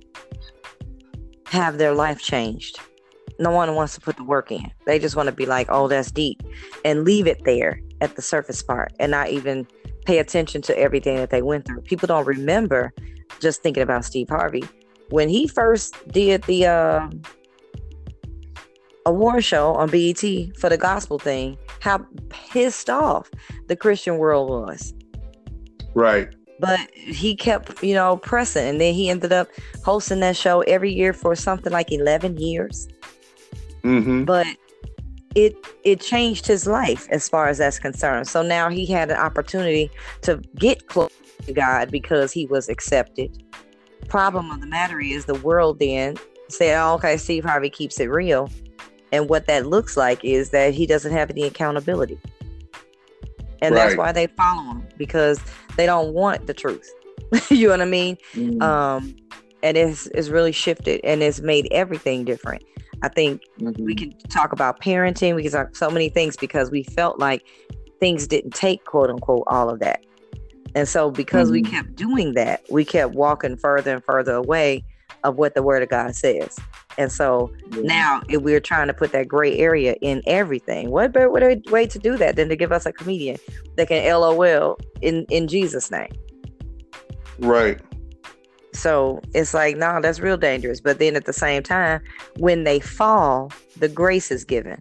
[1.46, 2.78] have their life changed.
[3.40, 4.70] No one wants to put the work in.
[4.86, 6.42] They just want to be like, "Oh, that's deep,"
[6.84, 9.66] and leave it there at the surface part, and not even
[10.04, 11.80] pay attention to everything that they went through.
[11.80, 12.92] People don't remember
[13.40, 14.62] just thinking about Steve Harvey
[15.08, 16.66] when he first did the.
[16.66, 17.08] Uh,
[19.06, 20.20] award show on BET
[20.58, 23.30] for the gospel thing, how pissed off
[23.66, 24.94] the Christian world was.
[25.94, 26.28] Right.
[26.60, 29.48] But he kept, you know, pressing, and then he ended up
[29.84, 32.86] hosting that show every year for something like eleven years.
[33.82, 34.24] Mm-hmm.
[34.24, 34.46] But
[35.34, 38.26] it it changed his life as far as that's concerned.
[38.28, 39.90] So now he had an opportunity
[40.22, 41.12] to get close
[41.46, 43.42] to God because he was accepted.
[44.08, 46.16] Problem of the matter is the world then
[46.48, 48.50] said, oh, "Okay, Steve Harvey keeps it real,"
[49.12, 52.18] and what that looks like is that he doesn't have any accountability,
[53.62, 55.40] and that's why they follow him because
[55.76, 56.90] they don't want the truth.
[57.50, 58.16] you know what I mean?
[58.34, 58.60] Mm-hmm.
[58.62, 59.14] Um,
[59.62, 62.64] and it's it's really shifted and it's made everything different.
[63.02, 63.84] I think Mm-hmm.
[63.84, 67.42] we can talk about parenting we can talk so many things because we felt like
[67.98, 70.00] things didn't take quote unquote all of that
[70.74, 71.70] and so because we Mhm.
[71.70, 74.82] kept doing that we kept walking further and further away
[75.24, 76.56] of what the word of god says
[76.98, 80.90] And so now if we're trying to put that gray area in everything.
[80.90, 83.36] What better way, way to do that than to give us a comedian
[83.76, 86.10] that can LOL in, in Jesus' name?
[87.38, 87.80] Right.
[88.72, 90.80] So it's like, no, nah, that's real dangerous.
[90.80, 92.00] But then at the same time,
[92.38, 94.78] when they fall, the grace is given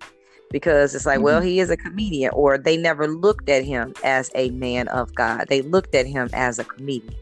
[0.52, 1.26] because it's like, mm-hmm.
[1.26, 5.14] well, he is a comedian, or they never looked at him as a man of
[5.16, 5.46] God.
[5.48, 7.16] They looked at him as a comedian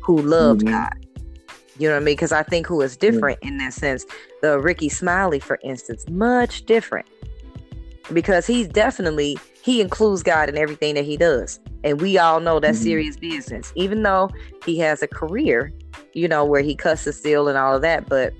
[0.00, 0.74] who loved mm-hmm.
[0.74, 1.06] God.
[1.78, 2.14] You know what I mean?
[2.14, 3.48] Because I think who is different mm-hmm.
[3.48, 4.06] in that sense,
[4.42, 7.06] the Rickey Smiley, for instance, much different.
[8.12, 11.58] Because he's definitely he includes God in everything that he does.
[11.82, 12.84] And we all know that's mm-hmm.
[12.84, 13.72] serious business.
[13.74, 14.30] Even though
[14.64, 15.72] he has a career,
[16.12, 18.32] you know, where he cusses still and all of that, but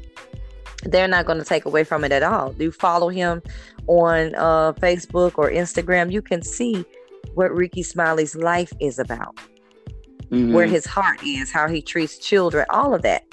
[0.84, 2.54] they're not going to take away from it at all.
[2.60, 3.42] You follow him
[3.88, 6.84] on uh, Facebook or Instagram, you can see
[7.34, 9.34] what Rickey Smiley's life is about,
[10.30, 10.52] mm-hmm.
[10.52, 13.24] where his heart is, how he treats children, all of that.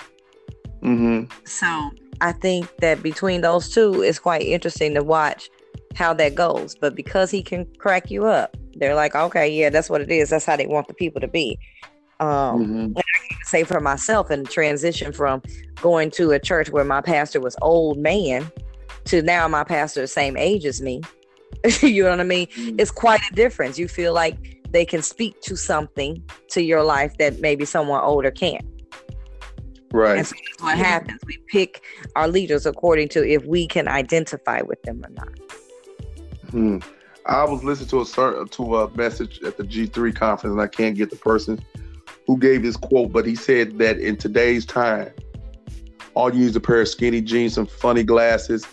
[0.81, 1.31] Mm-hmm.
[1.45, 5.47] So I think that between those two, it's quite interesting to watch
[5.95, 6.75] how that goes.
[6.75, 10.29] But because he can crack you up, they're like, okay, yeah, that's what it is.
[10.29, 11.59] That's how they want the people to be.
[12.19, 12.79] Um, mm-hmm.
[12.79, 15.41] and I can say for myself and transition from
[15.81, 18.49] going to a church where my pastor was old man
[19.05, 21.01] to now my pastor the same age as me.
[21.81, 22.47] you know what I mean?
[22.47, 22.79] Mm-hmm.
[22.79, 23.77] It's quite a difference.
[23.77, 28.31] You feel like they can speak to something to your life that maybe someone older
[28.31, 28.65] can't.
[29.91, 30.17] Right.
[30.17, 31.19] And so that's what happens.
[31.25, 31.83] We pick
[32.15, 35.29] our leaders according to if we can identify with them or not.
[36.53, 36.77] Hmm.
[37.25, 40.67] I was listening to a certain to a message at the G3 conference, and I
[40.67, 41.59] can't get the person
[42.27, 45.11] who gave this quote, but he said that in today's time,
[46.13, 48.67] all you need is a pair of skinny jeans, some funny glasses,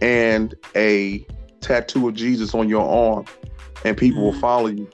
[0.00, 1.24] and a
[1.60, 3.24] tattoo of Jesus on your arm,
[3.84, 4.32] and people mm-hmm.
[4.32, 4.90] will follow you.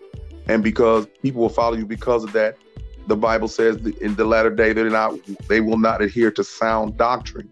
[0.46, 2.58] And because people will follow you because of that,
[3.06, 5.14] the Bible says in the latter day they're not
[5.48, 7.50] they will not adhere to sound doctrine.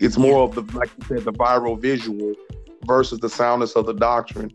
[0.00, 2.34] It's more of the like you said, the viral visual
[2.86, 4.52] versus the soundness of the doctrine.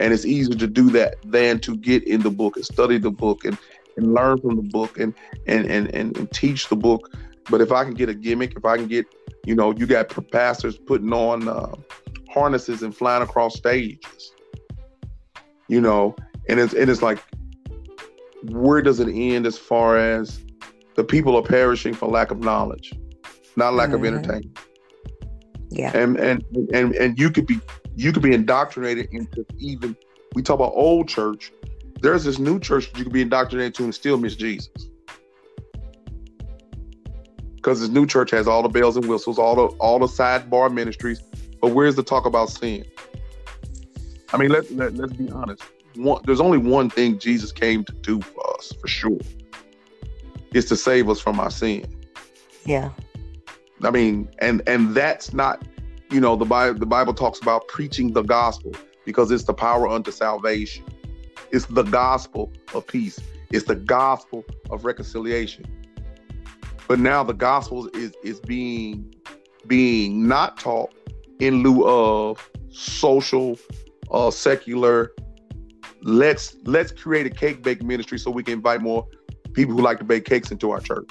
[0.00, 3.10] And it's easier to do that than to get in the book and study the
[3.10, 3.56] book and,
[3.96, 5.14] and learn from the book and,
[5.46, 7.12] and, and, and, and teach the book.
[7.50, 9.06] But if I can get a gimmick, if I can get,
[9.44, 11.74] you know, you got pastors putting on uh,
[12.28, 14.32] harnesses and flying across stages,
[15.68, 16.14] you know,
[16.48, 17.22] and it's and it's like,
[18.50, 20.44] where does it end as far as
[20.96, 22.92] the people are perishing for lack of knowledge,
[23.56, 24.04] not lack mm-hmm.
[24.04, 24.58] of entertainment.
[25.70, 25.96] Yeah.
[25.96, 27.60] And and and and you could be
[27.96, 29.96] you could be indoctrinated into even
[30.34, 31.52] we talk about old church.
[32.00, 34.70] There's this new church you could be indoctrinated to and still miss Jesus.
[37.56, 40.72] Because this new church has all the bells and whistles, all the all the sidebar
[40.72, 41.20] ministries,
[41.60, 42.84] but where's the talk about sin?
[44.32, 45.62] I mean, let, let let's be honest.
[45.94, 49.18] One, there's only one thing Jesus came to do for us, for sure.
[50.52, 51.86] Is to save us from our sin.
[52.64, 52.90] Yeah.
[53.82, 55.66] I mean, and and that's not,
[56.10, 58.72] you know, the Bible the Bible talks about preaching the gospel
[59.04, 60.84] because it's the power unto salvation.
[61.50, 63.20] It's the gospel of peace.
[63.50, 65.64] It's the gospel of reconciliation.
[66.88, 69.14] But now the gospel is is being
[69.66, 70.94] being not taught
[71.38, 73.58] in lieu of social
[74.10, 75.12] uh secular
[76.02, 79.06] let's let's create a cake bake ministry so we can invite more
[79.52, 81.08] people who like to bake cakes into our church.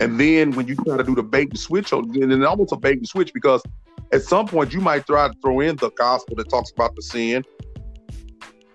[0.00, 2.76] And then when you try to do the bait and switch, and it's almost a
[2.76, 3.62] bait and switch because
[4.12, 7.02] at some point you might try to throw in the gospel that talks about the
[7.02, 7.44] sin.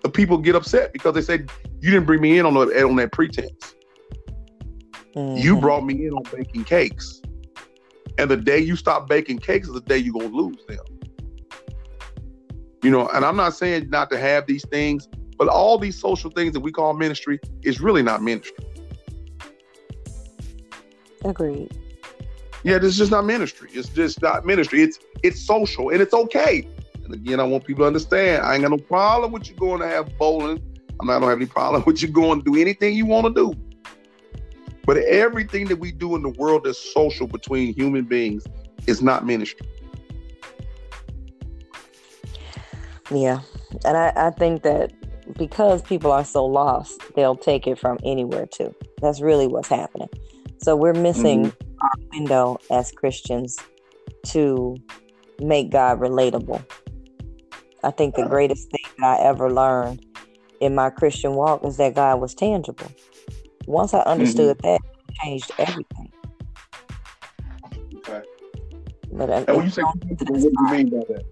[0.02, 1.44] The people get upset because they say
[1.80, 3.74] you didn't bring me in on, the, on that pretense.
[5.14, 5.36] Mm-hmm.
[5.36, 7.20] You brought me in on baking cakes.
[8.18, 10.84] And the day you stop baking cakes is the day you're gonna lose them.
[12.82, 15.08] You know, and I'm not saying not to have these things,
[15.38, 18.56] but all these social things that we call ministry is really not ministry.
[21.24, 21.76] Agreed.
[22.64, 23.70] Yeah, this is just not ministry.
[23.72, 24.82] It's just not ministry.
[24.82, 26.66] It's it's social and it's okay.
[27.04, 28.44] And again, I want people to understand.
[28.44, 30.62] I ain't got no problem with you going to have bowling.
[31.00, 33.34] I'm not gonna have any problem with you going to do anything you want to
[33.34, 33.58] do.
[34.84, 38.44] But everything that we do in the world that's social between human beings
[38.86, 39.68] is not ministry.
[43.10, 43.40] Yeah.
[43.84, 44.92] And I, I think that
[45.36, 48.74] because people are so lost, they'll take it from anywhere too.
[49.00, 50.08] That's really what's happening.
[50.62, 51.78] So we're missing mm-hmm.
[51.80, 53.58] our window as Christians
[54.26, 54.76] to
[55.40, 56.64] make God relatable.
[57.82, 60.06] I think the greatest thing that I ever learned
[60.60, 62.86] in my Christian walk is that God was tangible.
[63.66, 64.68] Once I understood mm-hmm.
[64.68, 66.12] that, it changed everything.
[67.96, 68.22] Okay.
[69.12, 71.24] But and when you say tangible, what do you mean by that?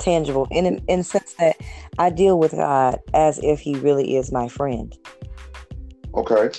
[0.00, 1.56] Tangible, in in the sense that
[1.96, 4.92] I deal with God as if He really is my friend.
[6.14, 6.50] Okay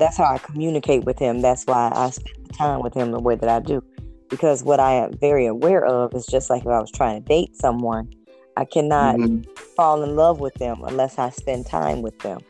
[0.00, 1.40] that's how I communicate with him.
[1.40, 3.84] That's why I spend time with him the way that I do.
[4.28, 7.28] Because what I am very aware of is just like if I was trying to
[7.28, 8.12] date someone,
[8.56, 9.42] I cannot mm-hmm.
[9.76, 12.40] fall in love with them unless I spend time with them.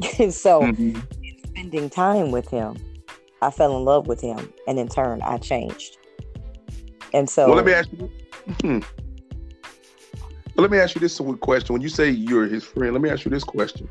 [0.30, 1.00] so, mm-hmm.
[1.48, 2.76] spending time with him,
[3.42, 5.98] I fell in love with him, and in turn, I changed.
[7.12, 8.10] And so, well, let me ask you.
[8.60, 8.80] Hmm.
[10.56, 11.72] Well, let me ask you this question.
[11.72, 13.88] When you say you're his friend, let me ask you this question.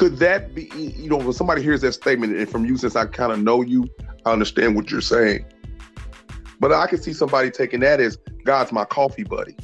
[0.00, 3.04] Could that be, you know, when somebody hears that statement, and from you, since I
[3.04, 3.86] kind of know you,
[4.24, 5.44] I understand what you're saying.
[6.58, 9.54] But I can see somebody taking that as God's my coffee buddy.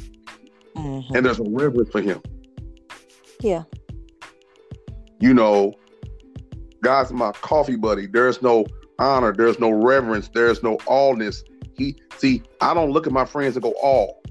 [0.77, 1.17] Mm-hmm.
[1.17, 2.21] And there's a reverence for him.
[3.41, 3.63] Yeah.
[5.21, 5.73] You know,
[6.83, 8.07] God's my coffee buddy.
[8.07, 8.67] There's no
[8.99, 11.45] honor, there's no reverence, there's no allness.
[11.79, 14.23] He see, I don't look at my friends and go all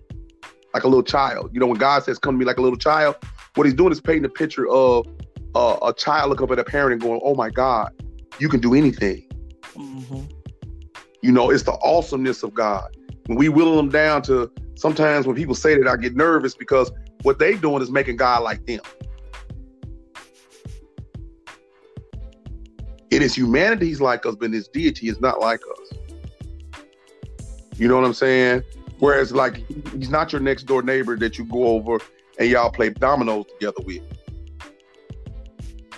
[0.71, 1.49] like a little child.
[1.51, 3.15] You know, when God says come to me like a little child,
[3.55, 5.07] what he's doing is painting a picture of
[5.55, 7.89] uh, a child looking up at a parent and going, "Oh my God,
[8.39, 9.27] you can do anything."
[9.75, 10.21] Mm-hmm.
[11.21, 12.95] You know, it's the awesomeness of God.
[13.25, 16.91] When we whittle them down to sometimes when people say that, I get nervous because
[17.23, 18.81] what they doing is making God like them.
[23.09, 25.97] It is humanity, he's like us, but in his deity is not like us.
[27.77, 28.63] You know what I'm saying?
[28.99, 29.57] Whereas, like,
[29.91, 31.99] he's not your next door neighbor that you go over
[32.39, 34.01] and y'all play dominoes together with.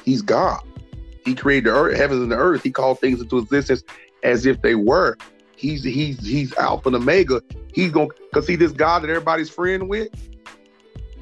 [0.08, 0.62] He's God.
[1.26, 2.64] He created the earth, heavens and the earth.
[2.64, 3.84] He called things into existence
[4.24, 5.18] as if they were.
[5.58, 7.42] He's he's he's Alpha and Omega.
[7.74, 10.08] He's going to, because see this God that everybody's friend with.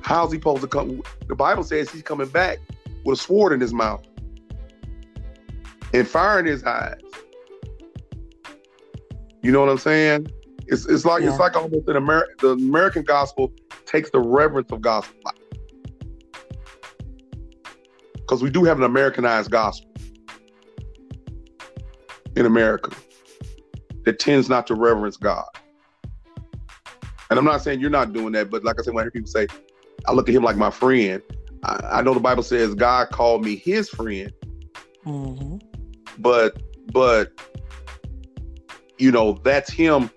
[0.02, 1.02] How's he supposed to come?
[1.28, 2.60] The Bible says he's coming back
[3.04, 4.06] with a sword in his mouth
[5.92, 7.02] and fire in his eyes.
[9.42, 10.28] You know what I'm saying?
[10.68, 11.32] It's it's like yeah.
[11.32, 13.52] it's like almost an American the American gospel
[13.88, 15.16] takes the reverence of gospel
[18.26, 19.92] because we do have an Americanized gospel
[22.36, 22.92] in America
[24.06, 25.46] that tends not to reverence God.
[27.30, 29.12] And I'm not saying you're not doing that, but like I said, when I hear
[29.12, 29.48] people say,
[30.08, 31.22] I look at him like my friend,
[31.64, 34.32] I, I know the Bible says God called me his friend.
[35.06, 35.58] Mm-hmm.
[36.20, 36.62] But,
[36.92, 37.32] but,
[38.98, 40.10] you know, that's him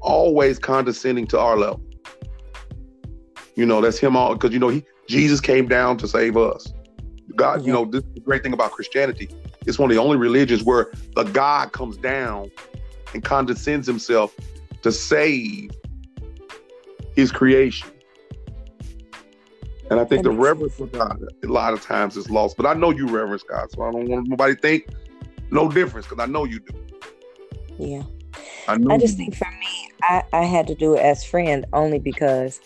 [0.00, 1.82] always condescending to our level.
[3.56, 6.72] You know, that's him all because you know he Jesus came down to save us.
[7.36, 9.28] God, you know, this is the great thing about Christianity.
[9.66, 12.50] It's one of the only religions where the God comes down
[13.14, 14.34] and condescends himself
[14.82, 15.70] to save
[17.14, 17.90] his creation.
[19.90, 22.56] And I think the reverence for God a lot of times is lost.
[22.56, 24.88] But I know you reverence God, so I don't want nobody to think
[25.50, 26.74] no difference because I know you do.
[27.78, 28.02] Yeah.
[28.66, 31.98] I, I just think for me, I, I had to do it as friend only
[31.98, 32.60] because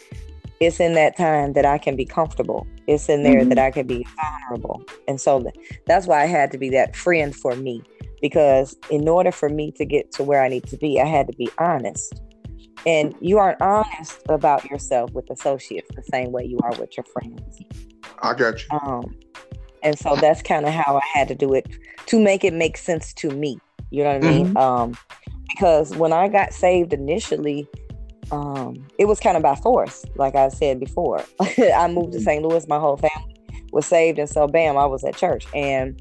[0.61, 2.67] it's in that time that I can be comfortable.
[2.87, 3.49] It's in there mm-hmm.
[3.49, 4.85] that I can be honorable.
[5.09, 5.51] And so
[5.87, 7.83] that's why I had to be that friend for me.
[8.21, 11.27] Because in order for me to get to where I need to be, I had
[11.29, 12.21] to be honest.
[12.85, 17.05] And you aren't honest about yourself with associates the same way you are with your
[17.05, 17.61] friends.
[18.23, 18.79] I got you.
[18.79, 19.17] Um,
[19.83, 21.67] and so that's kind of how I had to do it
[22.07, 23.59] to make it make sense to me.
[23.91, 24.47] You know what I mean?
[24.49, 24.57] Mm-hmm.
[24.59, 24.95] Um,
[25.49, 27.67] because when I got saved initially,
[28.31, 31.25] um, it was kind of by force, like I said before.
[31.41, 32.25] I moved to mm-hmm.
[32.25, 32.43] St.
[32.43, 33.37] Louis, my whole family
[33.73, 36.01] was saved, and so bam, I was at church, and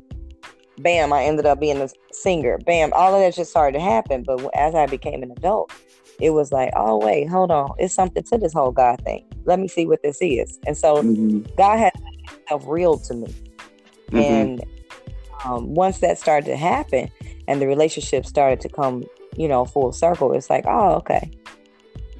[0.79, 2.57] bam, I ended up being a singer.
[2.59, 4.23] Bam, all of that just started to happen.
[4.23, 5.71] But as I became an adult,
[6.19, 9.25] it was like, oh wait, hold on, it's something to this whole God thing.
[9.45, 10.59] Let me see what this is.
[10.67, 11.41] And so mm-hmm.
[11.57, 11.93] God had
[12.27, 13.35] himself real to me,
[14.11, 14.17] mm-hmm.
[14.17, 14.63] and
[15.45, 17.09] um, once that started to happen,
[17.47, 19.03] and the relationship started to come,
[19.35, 21.31] you know, full circle, it's like, oh okay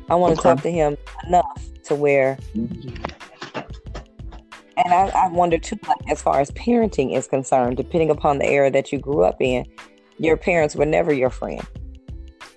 [0.09, 0.55] I want to okay.
[0.55, 2.37] talk to him enough to where.
[4.85, 8.45] And I, I wonder too, like, as far as parenting is concerned, depending upon the
[8.45, 9.65] era that you grew up in,
[10.17, 11.65] your parents were never your friend.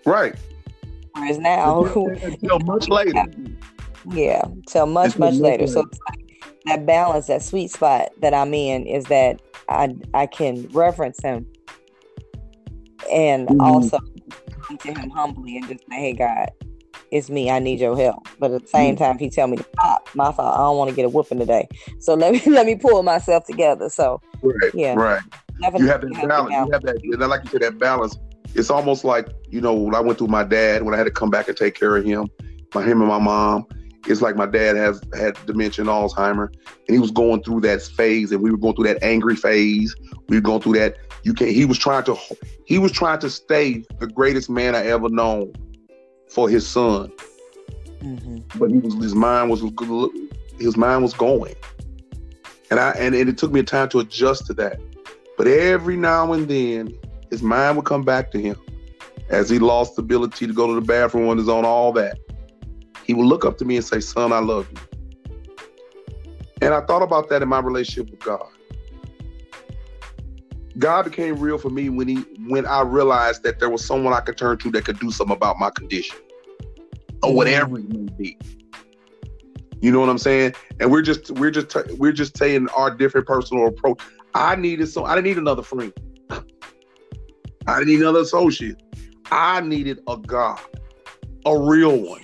[0.06, 0.34] Right.
[1.14, 3.24] Whereas now, until much later.
[4.10, 5.66] Yeah, till much much later.
[5.66, 10.66] So like that balance, that sweet spot that I'm in, is that I I can
[10.68, 11.46] reference him,
[13.12, 13.60] and mm-hmm.
[13.60, 13.98] also
[14.60, 16.50] come to him humbly and just say, "Hey, God,
[17.12, 17.50] it's me.
[17.50, 18.26] I need your help.
[18.38, 18.76] But at the mm-hmm.
[18.76, 20.08] same time, he tell me to pop.
[20.14, 20.54] My fault.
[20.54, 21.68] I don't want to get a whooping today.
[22.00, 23.88] So let me let me pull myself together.
[23.88, 25.22] So right, yeah, right.
[25.60, 26.52] You have that balance.
[26.52, 26.96] You have that.
[27.02, 28.16] And like you said, that balance.
[28.54, 31.10] It's almost like you know when I went through my dad when I had to
[31.10, 32.28] come back and take care of him,
[32.74, 33.66] my him and my mom.
[34.08, 38.32] It's like my dad has had dementia, Alzheimer, and he was going through that phase,
[38.32, 39.94] and we were going through that angry phase.
[40.28, 40.96] We were going through that.
[41.22, 41.52] You can't.
[41.52, 42.16] He was trying to.
[42.66, 45.52] He was trying to stay the greatest man I ever known
[46.32, 47.12] for his son.
[48.00, 48.38] Mm-hmm.
[48.58, 49.60] But he was his mind was
[50.58, 51.54] his mind was going,
[52.70, 54.80] and I and, and it took me a time to adjust to that.
[55.38, 56.98] But every now and then,
[57.30, 58.56] his mind would come back to him
[59.28, 62.18] as he lost the ability to go to the bathroom on his own, all that.
[63.04, 64.78] He would look up to me and say, Son, I love you.
[66.60, 68.46] And I thought about that in my relationship with God.
[70.78, 72.16] God became real for me when he
[72.48, 75.36] when I realized that there was someone I could turn to that could do something
[75.36, 76.16] about my condition.
[77.22, 77.36] Or mm-hmm.
[77.36, 78.38] whatever it may be.
[79.80, 80.54] You know what I'm saying?
[80.80, 84.00] And we're just we're just we're just saying our different personal approach.
[84.34, 85.04] I needed some.
[85.04, 85.92] I didn't need another friend.
[87.66, 88.80] I didn't need another associate.
[89.30, 90.60] I needed a God,
[91.46, 92.22] a real one,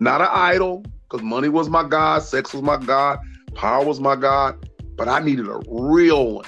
[0.00, 0.84] not an idol.
[1.08, 3.18] Because money was my God, sex was my God,
[3.54, 4.68] power was my God.
[4.96, 6.44] But I needed a real one.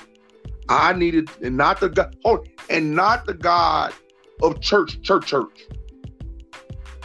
[0.71, 3.93] I needed, and not the God, oh, and not the God
[4.41, 5.67] of church, church, church.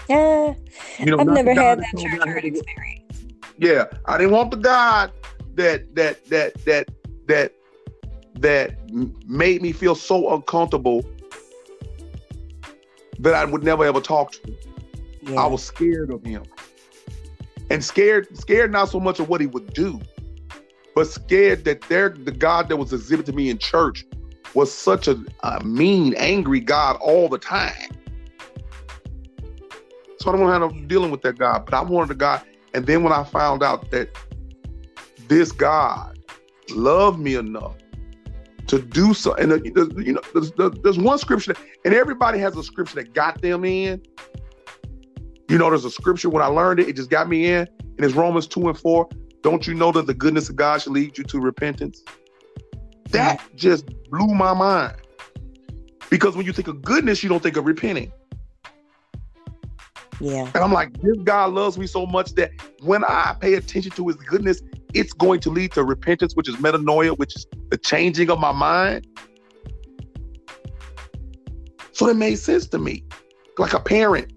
[0.08, 0.54] Yeah,
[1.00, 3.26] you know, I've never had that church hurt experience.
[3.58, 5.12] Yeah, I didn't want the God
[5.56, 6.88] that that that that
[7.26, 7.54] that
[8.36, 8.78] that
[9.28, 11.04] made me feel so uncomfortable
[13.18, 14.56] that I would never ever talk to.
[15.24, 15.42] Yeah.
[15.42, 16.44] I was scared of him,
[17.72, 20.00] and scared scared not so much of what he would do,
[20.96, 24.06] but scared that there the God that was exhibited to me in church
[24.54, 27.92] was such a, a mean, angry God all the time
[30.26, 31.66] so I don't want to have no dealing with that God.
[31.66, 32.42] But I wanted a God.
[32.74, 34.10] And then when I found out that
[35.28, 36.18] this God
[36.72, 37.76] loved me enough
[38.68, 39.60] to do so, and uh,
[40.02, 41.54] you know, there's, there's one scripture,
[41.86, 44.02] and everybody has a scripture that got them in.
[45.48, 48.00] You know, there's a scripture when I learned it, it just got me in, and
[48.00, 49.08] it's Romans 2 and 4.
[49.46, 52.02] Don't you know that the goodness of God should lead you to repentance?
[53.12, 53.56] That mm-hmm.
[53.56, 54.96] just blew my mind.
[56.10, 58.12] Because when you think of goodness, you don't think of repenting.
[60.20, 60.50] Yeah.
[60.56, 64.08] And I'm like, this God loves me so much that when I pay attention to
[64.08, 64.64] his goodness,
[64.96, 68.52] it's going to lead to repentance, which is metanoia, which is the changing of my
[68.52, 69.06] mind.
[71.92, 73.04] So it made sense to me.
[73.60, 74.34] Like a parent.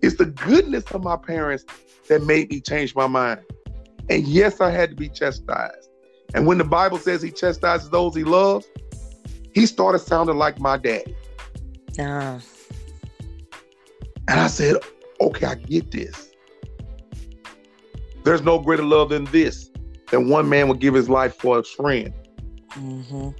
[0.00, 1.66] It's the goodness of my parents
[2.08, 3.40] that made me change my mind.
[4.10, 5.88] And yes, I had to be chastised.
[6.34, 8.66] And when the Bible says he chastises those he loves,
[9.54, 11.16] he started sounding like my daddy.
[11.98, 12.40] Ah.
[14.28, 14.76] And I said,
[15.20, 16.30] okay, I get this.
[18.24, 19.70] There's no greater love than this,
[20.10, 22.12] than one man would give his life for a friend.
[22.72, 23.30] Mm-hmm.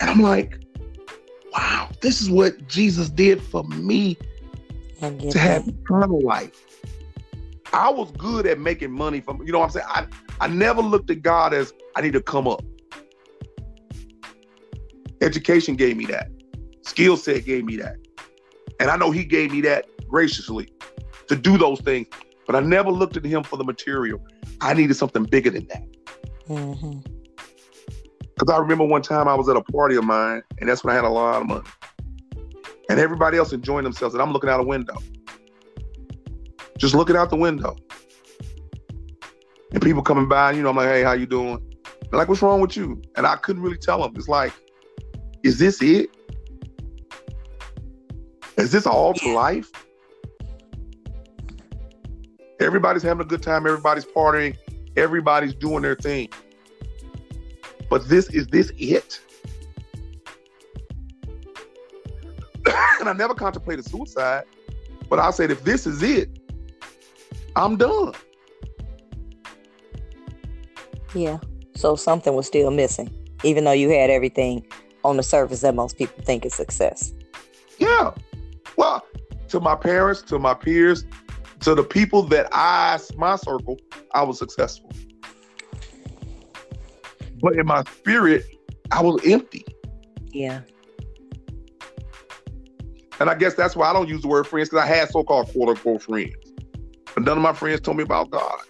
[0.00, 0.58] And I'm like,
[1.52, 4.16] wow, this is what Jesus did for me
[5.00, 6.71] to have eternal life.
[7.72, 9.86] I was good at making money from, you know what I'm saying?
[9.88, 10.06] I,
[10.40, 12.62] I never looked at God as I need to come up.
[15.22, 16.28] Education gave me that.
[16.82, 17.96] Skill set gave me that.
[18.80, 20.68] And I know he gave me that graciously
[21.28, 22.08] to do those things.
[22.46, 24.20] But I never looked at him for the material.
[24.60, 25.84] I needed something bigger than that.
[26.48, 26.98] Mm-hmm.
[28.20, 30.92] Because I remember one time I was at a party of mine, and that's when
[30.92, 31.68] I had a lot of money.
[32.90, 34.96] And everybody else enjoying themselves, and I'm looking out a window.
[36.82, 37.76] Just looking out the window.
[39.72, 41.64] And people coming by, you know, I'm like, hey, how you doing?
[42.10, 43.00] They're like, what's wrong with you?
[43.14, 44.14] And I couldn't really tell them.
[44.16, 44.52] It's like,
[45.44, 46.10] is this it?
[48.56, 49.70] Is this all to life?
[52.58, 53.64] Everybody's having a good time.
[53.64, 54.56] Everybody's partying.
[54.96, 56.30] Everybody's doing their thing.
[57.88, 59.20] But this is this it?
[62.98, 64.46] and I never contemplated suicide.
[65.08, 66.41] But I said, if this is it,
[67.56, 68.12] I'm done.
[71.14, 71.38] Yeah.
[71.74, 73.12] So something was still missing,
[73.44, 74.66] even though you had everything
[75.04, 77.12] on the surface that most people think is success.
[77.78, 78.12] Yeah.
[78.76, 79.04] Well,
[79.48, 81.04] to my parents, to my peers,
[81.60, 83.78] to the people that I, my circle,
[84.14, 84.90] I was successful.
[87.40, 88.44] But in my spirit,
[88.90, 89.64] I was empty.
[90.30, 90.60] Yeah.
[93.20, 95.52] And I guess that's why I don't use the word friends because I had so-called
[95.52, 96.34] quote unquote friends.
[97.14, 98.60] But none of my friends told me about God.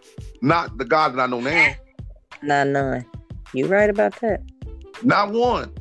[0.40, 1.74] Not the God that I know now.
[2.42, 3.06] Not none.
[3.54, 4.42] You right about that.
[5.02, 5.72] Not one.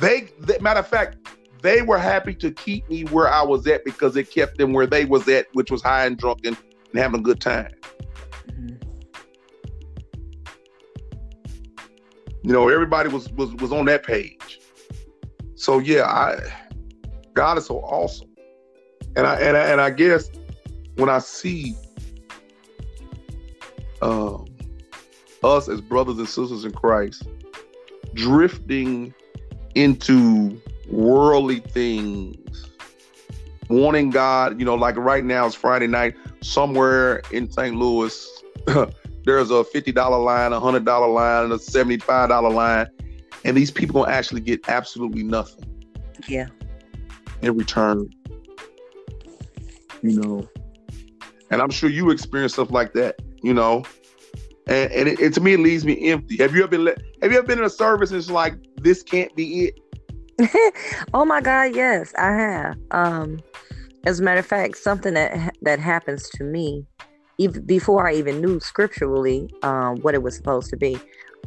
[0.00, 1.16] They, they matter of fact,
[1.62, 4.86] they were happy to keep me where I was at because it kept them where
[4.86, 6.56] they was at, which was high and drunk and,
[6.92, 7.72] and having a good time.
[8.48, 8.76] Mm-hmm.
[12.42, 14.60] You know, everybody was was was on that page.
[15.54, 16.38] So yeah, I
[17.34, 18.28] God is so awesome.
[19.16, 20.30] And I and I, and I guess
[20.96, 21.74] when I see
[24.02, 24.46] um,
[25.42, 27.24] us as brothers and sisters in Christ
[28.14, 29.14] drifting
[29.74, 32.66] into worldly things,
[33.68, 37.76] wanting God, you know, like right now it's Friday night, somewhere in St.
[37.76, 38.28] Louis,
[39.24, 42.86] there's a $50 line, a $100 line, and a $75 line.
[43.44, 45.64] and these people gonna actually get absolutely nothing.
[46.28, 46.48] Yeah.
[47.42, 48.10] In return,
[50.02, 50.48] you know,
[51.50, 53.84] and I'm sure you experience stuff like that, you know,
[54.66, 56.36] and, and it, it, to me it leaves me empty.
[56.38, 56.86] Have you ever been
[57.22, 59.80] Have you ever been in a service and it's like this can't be it?
[61.14, 62.76] oh my God, yes, I have.
[62.92, 63.40] Um,
[64.06, 66.86] as a matter of fact, something that that happens to me,
[67.38, 70.98] even before I even knew scripturally um, what it was supposed to be,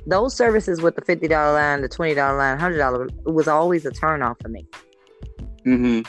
[0.06, 3.86] those services with the fifty dollar line, the twenty dollar line, hundred dollar, was always
[3.86, 4.68] a turn off for me.
[5.66, 6.02] Mm-hmm.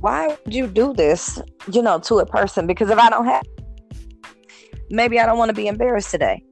[0.00, 2.66] Why would you do this, you know, to a person?
[2.66, 3.44] Because if I don't have,
[4.90, 6.42] maybe I don't want to be embarrassed today.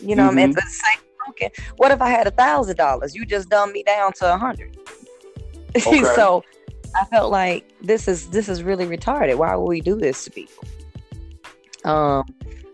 [0.00, 0.38] You know, mm-hmm.
[0.38, 3.14] I mean, the same token, what if I had a thousand dollars?
[3.14, 4.76] You just dumbed me down to a hundred.
[5.76, 6.02] Okay.
[6.02, 6.42] so
[6.96, 9.38] I felt like this is this is really retarded.
[9.38, 10.64] Why would we do this to people?
[11.84, 12.24] Um,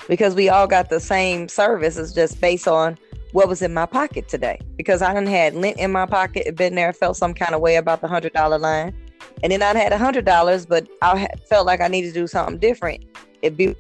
[0.09, 1.99] because we all got the same service.
[1.99, 2.97] It's just based on
[3.33, 4.59] what was in my pocket today.
[4.77, 7.77] Because I didn't had lint in my pocket, been there, felt some kind of way
[7.77, 8.95] about the hundred dollar line,
[9.43, 12.27] and then I had a hundred dollars, but I felt like I needed to do
[12.27, 13.05] something different.
[13.43, 13.77] It be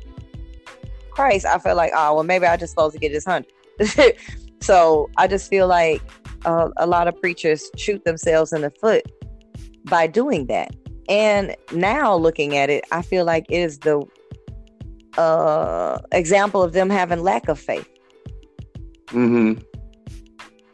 [1.16, 1.46] Christ.
[1.46, 3.50] I felt like, oh well, maybe I just supposed to get this hundred.
[4.60, 6.02] so I just feel like
[6.44, 9.10] uh, a lot of preachers shoot themselves in the foot
[9.84, 10.76] by doing that.
[11.08, 14.04] And now looking at it, I feel like it is the
[15.16, 17.88] uh, example of them having lack of faith.
[19.06, 19.62] Mm-hmm.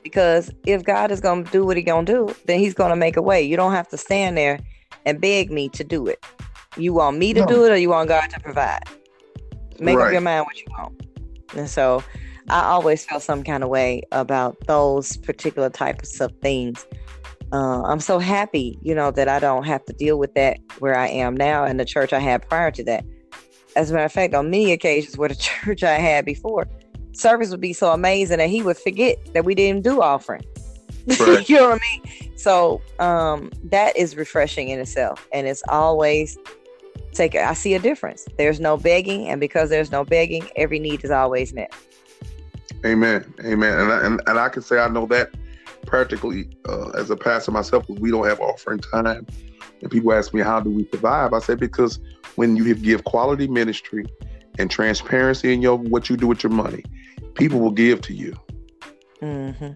[0.03, 2.91] Because if God is going to do what He's going to do, then He's going
[2.91, 3.43] to make a way.
[3.43, 4.59] You don't have to stand there
[5.07, 6.25] and beg me to do it.
[6.77, 7.47] You want me to no.
[7.47, 8.83] do it, or you want God to provide?
[9.83, 10.07] Make right.
[10.07, 11.07] up your mind what you want.
[11.55, 12.03] And so,
[12.49, 16.85] I always felt some kind of way about those particular types of things
[17.53, 20.97] uh, I'm so happy, you know, that I don't have to deal with that where
[20.97, 23.05] I am now and the church I had prior to that.
[23.77, 26.67] As a matter of fact, on many occasions where the church I had before,
[27.13, 30.45] service would be so amazing that he would forget that we didn't do offering.
[31.19, 31.49] Right.
[31.49, 32.39] you know what I mean?
[32.39, 36.39] So um, that is refreshing in itself, and it's always
[37.13, 37.35] take.
[37.35, 37.43] it.
[37.43, 38.27] I see a difference.
[38.39, 41.75] There's no begging, and because there's no begging, every need is always met.
[42.85, 43.33] Amen.
[43.45, 43.79] Amen.
[43.79, 45.31] And I, and, and I can say I know that
[45.87, 49.27] practically uh, as a pastor myself we don't have offering time
[49.81, 51.99] and people ask me how do we survive i say because
[52.37, 54.05] when you give quality ministry
[54.59, 56.85] and transparency in your what you do with your money
[57.35, 58.35] people will give to you
[59.21, 59.73] mm-hmm.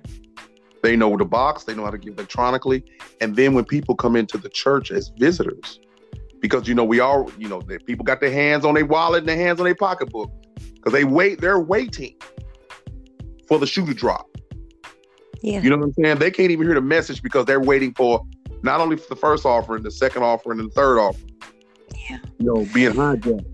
[0.82, 2.84] they know the box they know how to give electronically
[3.20, 5.80] and then when people come into the church as visitors
[6.49, 9.28] because you know we all you know people got their hands on their wallet and
[9.28, 10.30] their hands on their pocketbook
[10.74, 12.14] because they wait they're waiting
[13.49, 14.26] for the shoe to drop
[15.42, 15.61] yeah.
[15.61, 16.18] You know what I'm saying?
[16.18, 18.24] They can't even hear the message because they're waiting for
[18.62, 21.30] not only for the first offering, the second offering, and the third offering.
[22.09, 22.18] Yeah.
[22.38, 23.44] You know, being hijacked.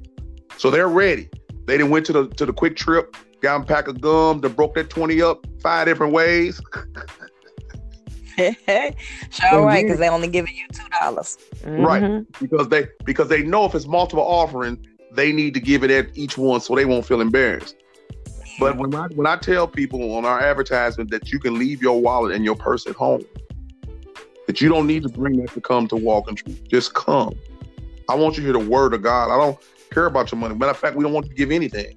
[0.59, 1.28] So they're ready.
[1.66, 4.74] They didn't went to the to the QuikTrip got a pack of gum, they broke
[4.74, 6.61] that 20 up five different ways.
[8.37, 11.39] sure right, because they only giving you two dollars.
[11.62, 11.85] Mm-hmm.
[11.85, 12.33] Right.
[12.41, 16.16] Because they because they know if it's multiple offering, they need to give it at
[16.16, 17.76] each one so they won't feel embarrassed.
[18.59, 22.01] But when I when I tell people on our advertisement that you can leave your
[22.01, 23.24] wallet and your purse at home,
[24.47, 26.68] that you don't need to bring that to come to Walk in Truth.
[26.68, 27.35] Just come.
[28.09, 29.30] I want you to hear the word of God.
[29.30, 29.59] I don't
[29.91, 30.55] care about your money.
[30.55, 31.97] Matter of fact, we don't want you to give anything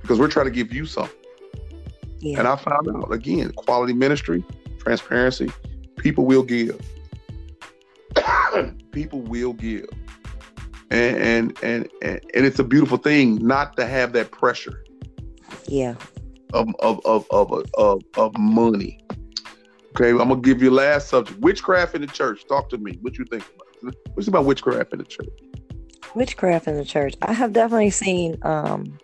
[0.00, 1.14] because we're trying to give you something.
[2.20, 2.38] Yeah.
[2.38, 4.44] And I found out again, quality ministry,
[4.78, 5.50] transparency,
[5.96, 6.80] people will give.
[8.92, 9.86] people will give
[10.90, 14.82] and and and and it's a beautiful thing not to have that pressure
[15.68, 15.94] yeah.
[16.54, 19.00] Of of of of of, of money.
[19.90, 22.46] Okay, I'm gonna give you last subject: witchcraft in the church.
[22.48, 22.98] Talk to me.
[23.02, 23.44] What you think
[23.82, 23.94] about?
[24.14, 25.28] What's about witchcraft in the church?
[26.14, 27.14] Witchcraft in the church.
[27.22, 28.98] I have definitely seen um,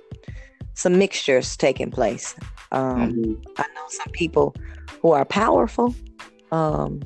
[0.73, 2.35] some mixtures taking place.
[2.73, 3.33] Um, mm-hmm.
[3.59, 4.55] I know some people
[5.05, 5.95] who are powerful
[6.51, 7.03] um,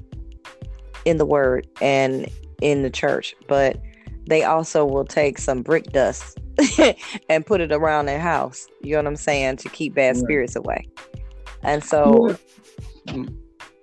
[1.04, 2.28] in the word and
[2.62, 3.76] in the church, but
[4.28, 6.38] they also will take some brick dust
[7.28, 8.68] and put it around their house.
[8.82, 9.56] You know what I'm saying?
[9.56, 10.86] To keep bad spirits away.
[11.64, 12.36] And so,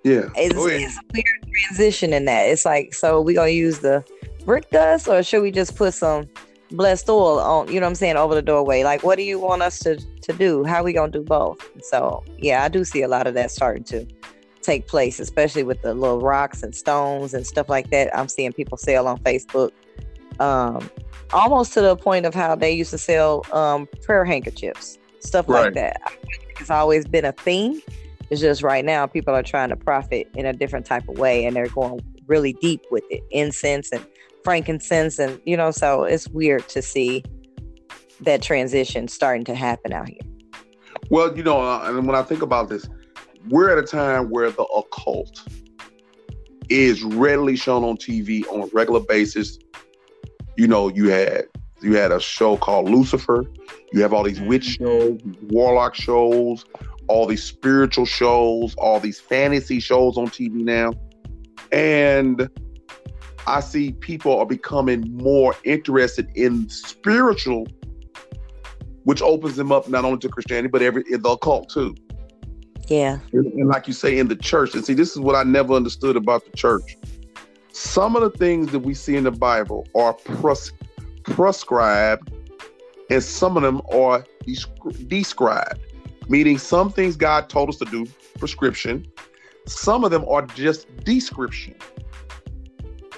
[0.02, 2.44] yeah, It's, it's, a weird transition in that.
[2.44, 4.02] It's like, so we gonna use the
[4.46, 6.24] brick dust, or should we just put some
[6.70, 7.68] blessed oil on?
[7.68, 8.16] You know what I'm saying?
[8.16, 8.84] Over the doorway.
[8.84, 10.64] Like, what do you want us to to do?
[10.64, 11.68] How we gonna do both?
[11.82, 14.06] So, yeah, I do see a lot of that starting to
[14.62, 18.16] take place, especially with the little rocks and stones and stuff like that.
[18.16, 19.70] I'm seeing people sell on Facebook.
[20.40, 20.90] Um,
[21.32, 25.64] almost to the point of how they used to sell um, prayer handkerchiefs, stuff right.
[25.64, 26.00] like that.
[26.60, 27.80] It's always been a thing.
[28.28, 31.44] It's just right now people are trying to profit in a different type of way,
[31.44, 34.04] and they're going really deep with it, incense and
[34.46, 37.24] frankincense, and you know, so it's weird to see
[38.20, 40.20] that transition starting to happen out here.
[41.10, 42.88] Well, you know, uh, and when I think about this,
[43.48, 45.42] we're at a time where the occult
[46.68, 49.58] is readily shown on TV on a regular basis.
[50.56, 51.46] You know, you had
[51.82, 53.44] you had a show called Lucifer.
[53.92, 55.18] You have all these witch shows,
[55.50, 56.64] warlock shows,
[57.08, 60.92] all these spiritual shows, all these fantasy shows on TV now.
[61.72, 62.48] And
[63.46, 67.66] I see people are becoming more interested in spiritual,
[69.04, 71.94] which opens them up not only to Christianity, but every in the occult too.
[72.88, 73.18] Yeah.
[73.32, 74.74] And, and like you say, in the church.
[74.74, 76.96] And see, this is what I never understood about the church.
[77.72, 80.72] Some of the things that we see in the Bible are pres-
[81.24, 82.32] prescribed,
[83.10, 84.24] and some of them are
[85.08, 85.80] described,
[86.28, 88.06] meaning some things God told us to do,
[88.38, 89.06] prescription.
[89.66, 91.74] Some of them are just description,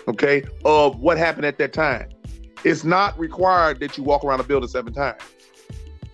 [0.09, 2.09] okay, of what happened at that time.
[2.65, 5.23] It's not required that you walk around a building seven times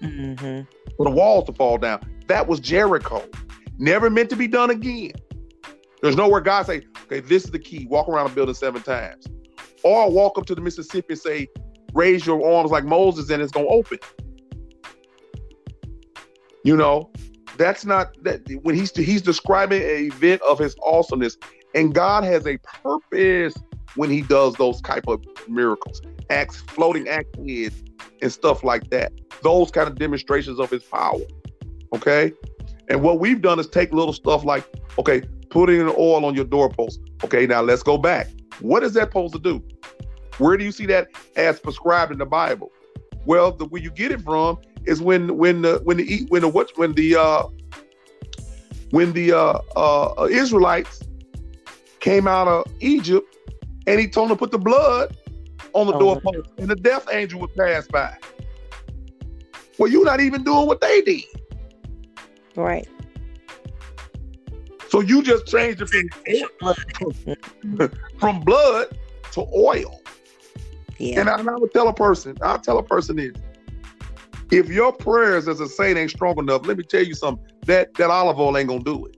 [0.02, 0.62] Mm-hmm.
[0.98, 2.04] for the walls to fall down.
[2.26, 3.26] That was Jericho.
[3.78, 5.12] Never meant to be done again.
[6.02, 7.86] There's nowhere God say, okay, this is the key.
[7.88, 9.26] Walk around a building seven times.
[9.82, 11.48] Or walk up to the Mississippi and say,
[11.94, 13.98] raise your arms like Moses and it's gonna open.
[16.64, 17.10] You know,
[17.56, 21.38] that's not that when he's he's describing an event of his awesomeness,
[21.74, 23.54] and God has a purpose
[23.96, 26.00] when he does those type of miracles,
[26.30, 27.82] acts, floating act heads,
[28.22, 29.12] and stuff like that.
[29.42, 31.20] Those kind of demonstrations of his power.
[31.92, 32.32] Okay.
[32.88, 34.64] And what we've done is take little stuff like,
[34.98, 37.00] okay, putting an oil on your doorpost.
[37.22, 38.28] Okay, now let's go back.
[38.60, 39.62] What is that supposed to do?
[40.38, 42.72] Where do you see that as prescribed in the Bible?
[43.24, 46.48] Well, the where you get it from is when when the when the when the
[46.48, 47.44] what when the uh
[48.90, 51.02] when the uh, uh Israelites
[52.04, 53.34] came out of Egypt
[53.86, 55.16] and he told him to put the blood
[55.72, 55.98] on the Oh.
[55.98, 58.14] doorpost and the death angel would pass by.
[59.78, 61.24] Well, you're not even doing what they did.
[62.56, 62.86] Right.
[64.90, 65.82] So you just changed
[66.26, 67.90] it from,
[68.20, 68.96] from blood
[69.32, 70.00] to oil.
[70.98, 71.20] Yeah.
[71.20, 73.32] And I, and I would tell a person, I'll tell a person this.
[74.50, 77.44] If your prayers as a saint ain't strong enough, let me tell you something.
[77.62, 79.16] That that olive oil ain't gonna do it.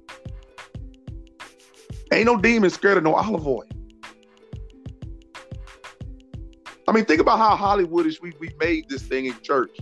[2.12, 3.64] Ain't no demon scared of no olive oil.
[6.88, 9.76] I mean, think about how Hollywoodish we, we made this thing in church.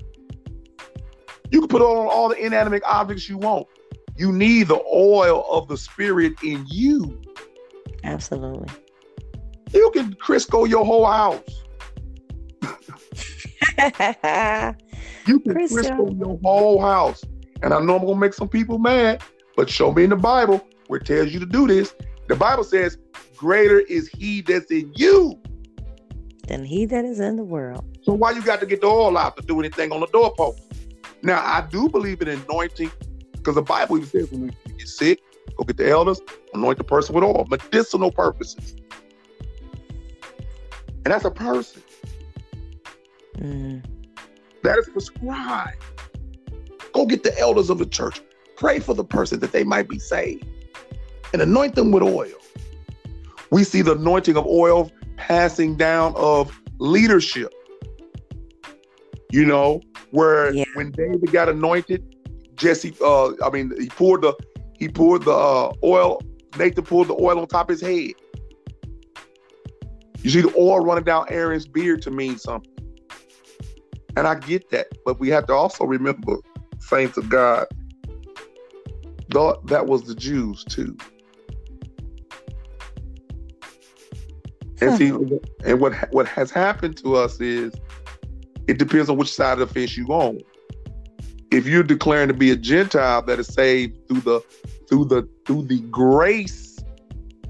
[1.51, 3.67] You can put on all the inanimate objects you want.
[4.17, 7.21] You need the oil of the spirit in you.
[8.05, 8.69] Absolutely.
[9.73, 11.43] You can Crisco your whole house.
[15.27, 15.71] You can Crisco.
[15.71, 17.25] Crisco your whole house.
[17.63, 19.23] And I know I'm gonna make some people mad,
[19.57, 21.95] but show me in the Bible where it tells you to do this.
[22.27, 22.97] The Bible says,
[23.37, 25.39] Greater is he that's in you.
[26.49, 27.85] than he that is in the world.
[28.03, 30.63] So why you got to get the oil out to do anything on the doorpost?
[31.23, 32.91] Now I do believe in anointing,
[33.33, 35.21] because the Bible even says when you get sick,
[35.57, 36.21] go get the elders,
[36.53, 38.77] anoint the person with oil, medicinal purposes.
[41.05, 41.83] And that's a person.
[43.37, 43.85] Mm.
[44.63, 45.83] That is prescribed.
[46.93, 48.21] Go get the elders of the church.
[48.57, 50.47] Pray for the person that they might be saved
[51.35, 52.31] and anoint them with oil.
[53.51, 57.53] We see the anointing of oil passing down of leadership.
[59.33, 59.83] You know,
[60.13, 60.65] where Yeah.
[60.75, 62.05] when David got anointed,
[62.55, 64.33] Jesse, uh, I mean, he poured the
[64.79, 66.23] he poured the uh, oil.
[66.57, 68.13] Nathan poured the oil on top of his head.
[70.23, 72.71] You see the oil running down Aaron's beard to mean something.
[74.17, 76.37] And I get that, but we have to also remember,
[76.79, 77.67] saints of God,
[79.33, 80.97] thought that was the Jews too.
[84.85, 85.09] And see,
[85.65, 87.75] and what what has happened to us is,
[88.67, 90.41] it depends on which side of the fence you on.
[91.51, 94.41] If you're declaring to be a Gentile that is saved through the
[94.89, 96.79] through the through the grace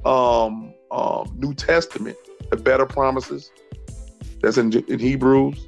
[0.05, 2.17] um, um, New Testament,
[2.51, 3.51] the better promises,
[4.41, 5.67] that's in, in Hebrews,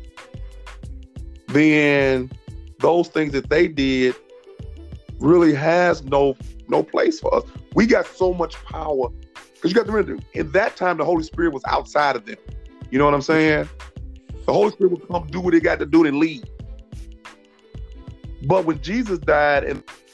[1.48, 2.30] then
[2.78, 4.14] those things that they did
[5.18, 6.36] really has no
[6.68, 7.44] no place for us.
[7.74, 9.08] We got so much power
[9.66, 12.36] because you got to remember, in that time the Holy Spirit was outside of them.
[12.90, 13.68] You know what I'm saying?
[14.46, 16.44] The Holy Spirit would come do what He got to do and leave.
[18.46, 20.05] But when Jesus died and And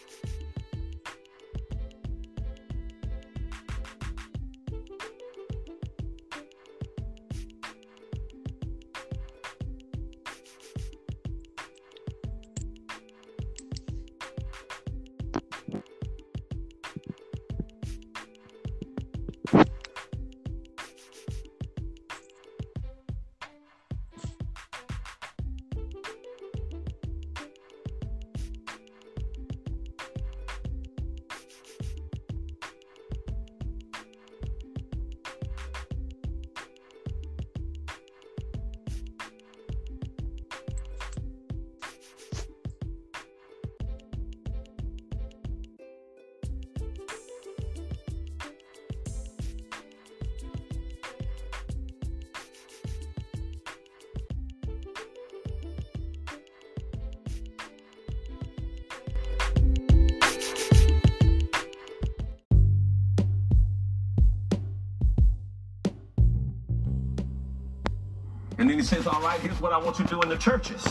[69.63, 70.85] what I want you to do in the churches.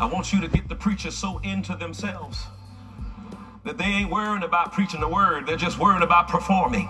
[0.00, 2.46] I want you to get the preachers so into themselves
[3.64, 6.88] that they ain't worrying about preaching the word, they're just worrying about performing.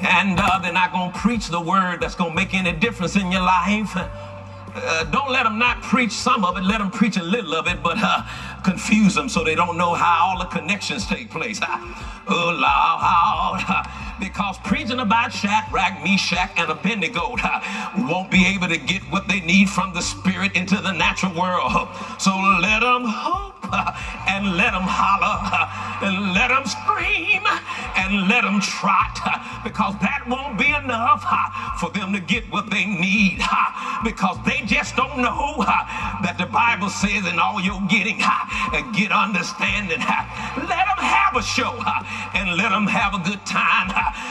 [0.00, 3.14] And uh, they're not going to preach the word that's going to make any difference
[3.14, 3.92] in your life.
[3.94, 6.64] Uh, don't let them not preach some of it.
[6.64, 8.24] Let them preach a little of it, but uh,
[8.68, 11.58] confuse them so they don't know how all the connections take place.
[11.62, 13.64] oh, Lord.
[14.20, 17.36] Because preaching about Shadrach, Meshach, and Abednego
[17.96, 21.88] won't be able to get what they need from the spirit into the natural world.
[22.18, 23.48] So let them hope
[24.28, 25.38] and let them holler
[26.04, 27.42] and let them scream
[27.96, 29.18] and let them trot
[29.64, 31.24] because that won't be enough
[31.80, 33.40] for them to get what they need
[34.04, 35.56] because they just don't know
[36.22, 38.18] that the Bible says in all your getting
[38.92, 40.00] get understanding.
[40.00, 41.72] Let them have a show
[42.34, 43.88] and let them have a good time.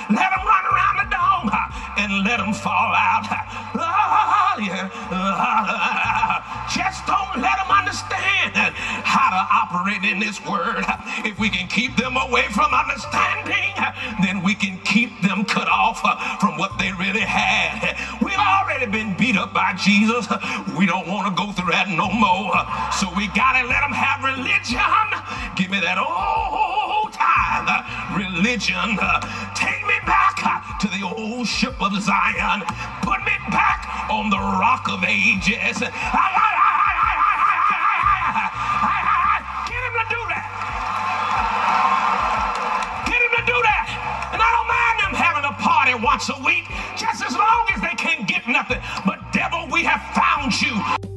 [0.10, 1.50] Let them run around the dome
[1.98, 3.26] and let them fall out.
[6.74, 8.76] Just don't let them understand
[9.08, 10.84] how to operate in this word.
[11.24, 13.72] If we can keep them away from understanding,
[14.22, 16.02] then we can keep them cut off
[16.40, 17.96] from what they really had.
[18.22, 20.28] We've already been beat up by Jesus.
[20.78, 22.60] We don't want to go through that no more.
[22.92, 25.08] So we got to let them have religion.
[25.56, 27.68] Give me that old time
[28.14, 28.98] religion.
[29.56, 32.62] Take me back to the old ship of Zion.
[33.02, 35.82] Put me back on the rock of ages.
[35.82, 36.57] I, I,
[46.02, 48.80] once a week, just as long as they can't get nothing.
[49.06, 51.17] But devil, we have found you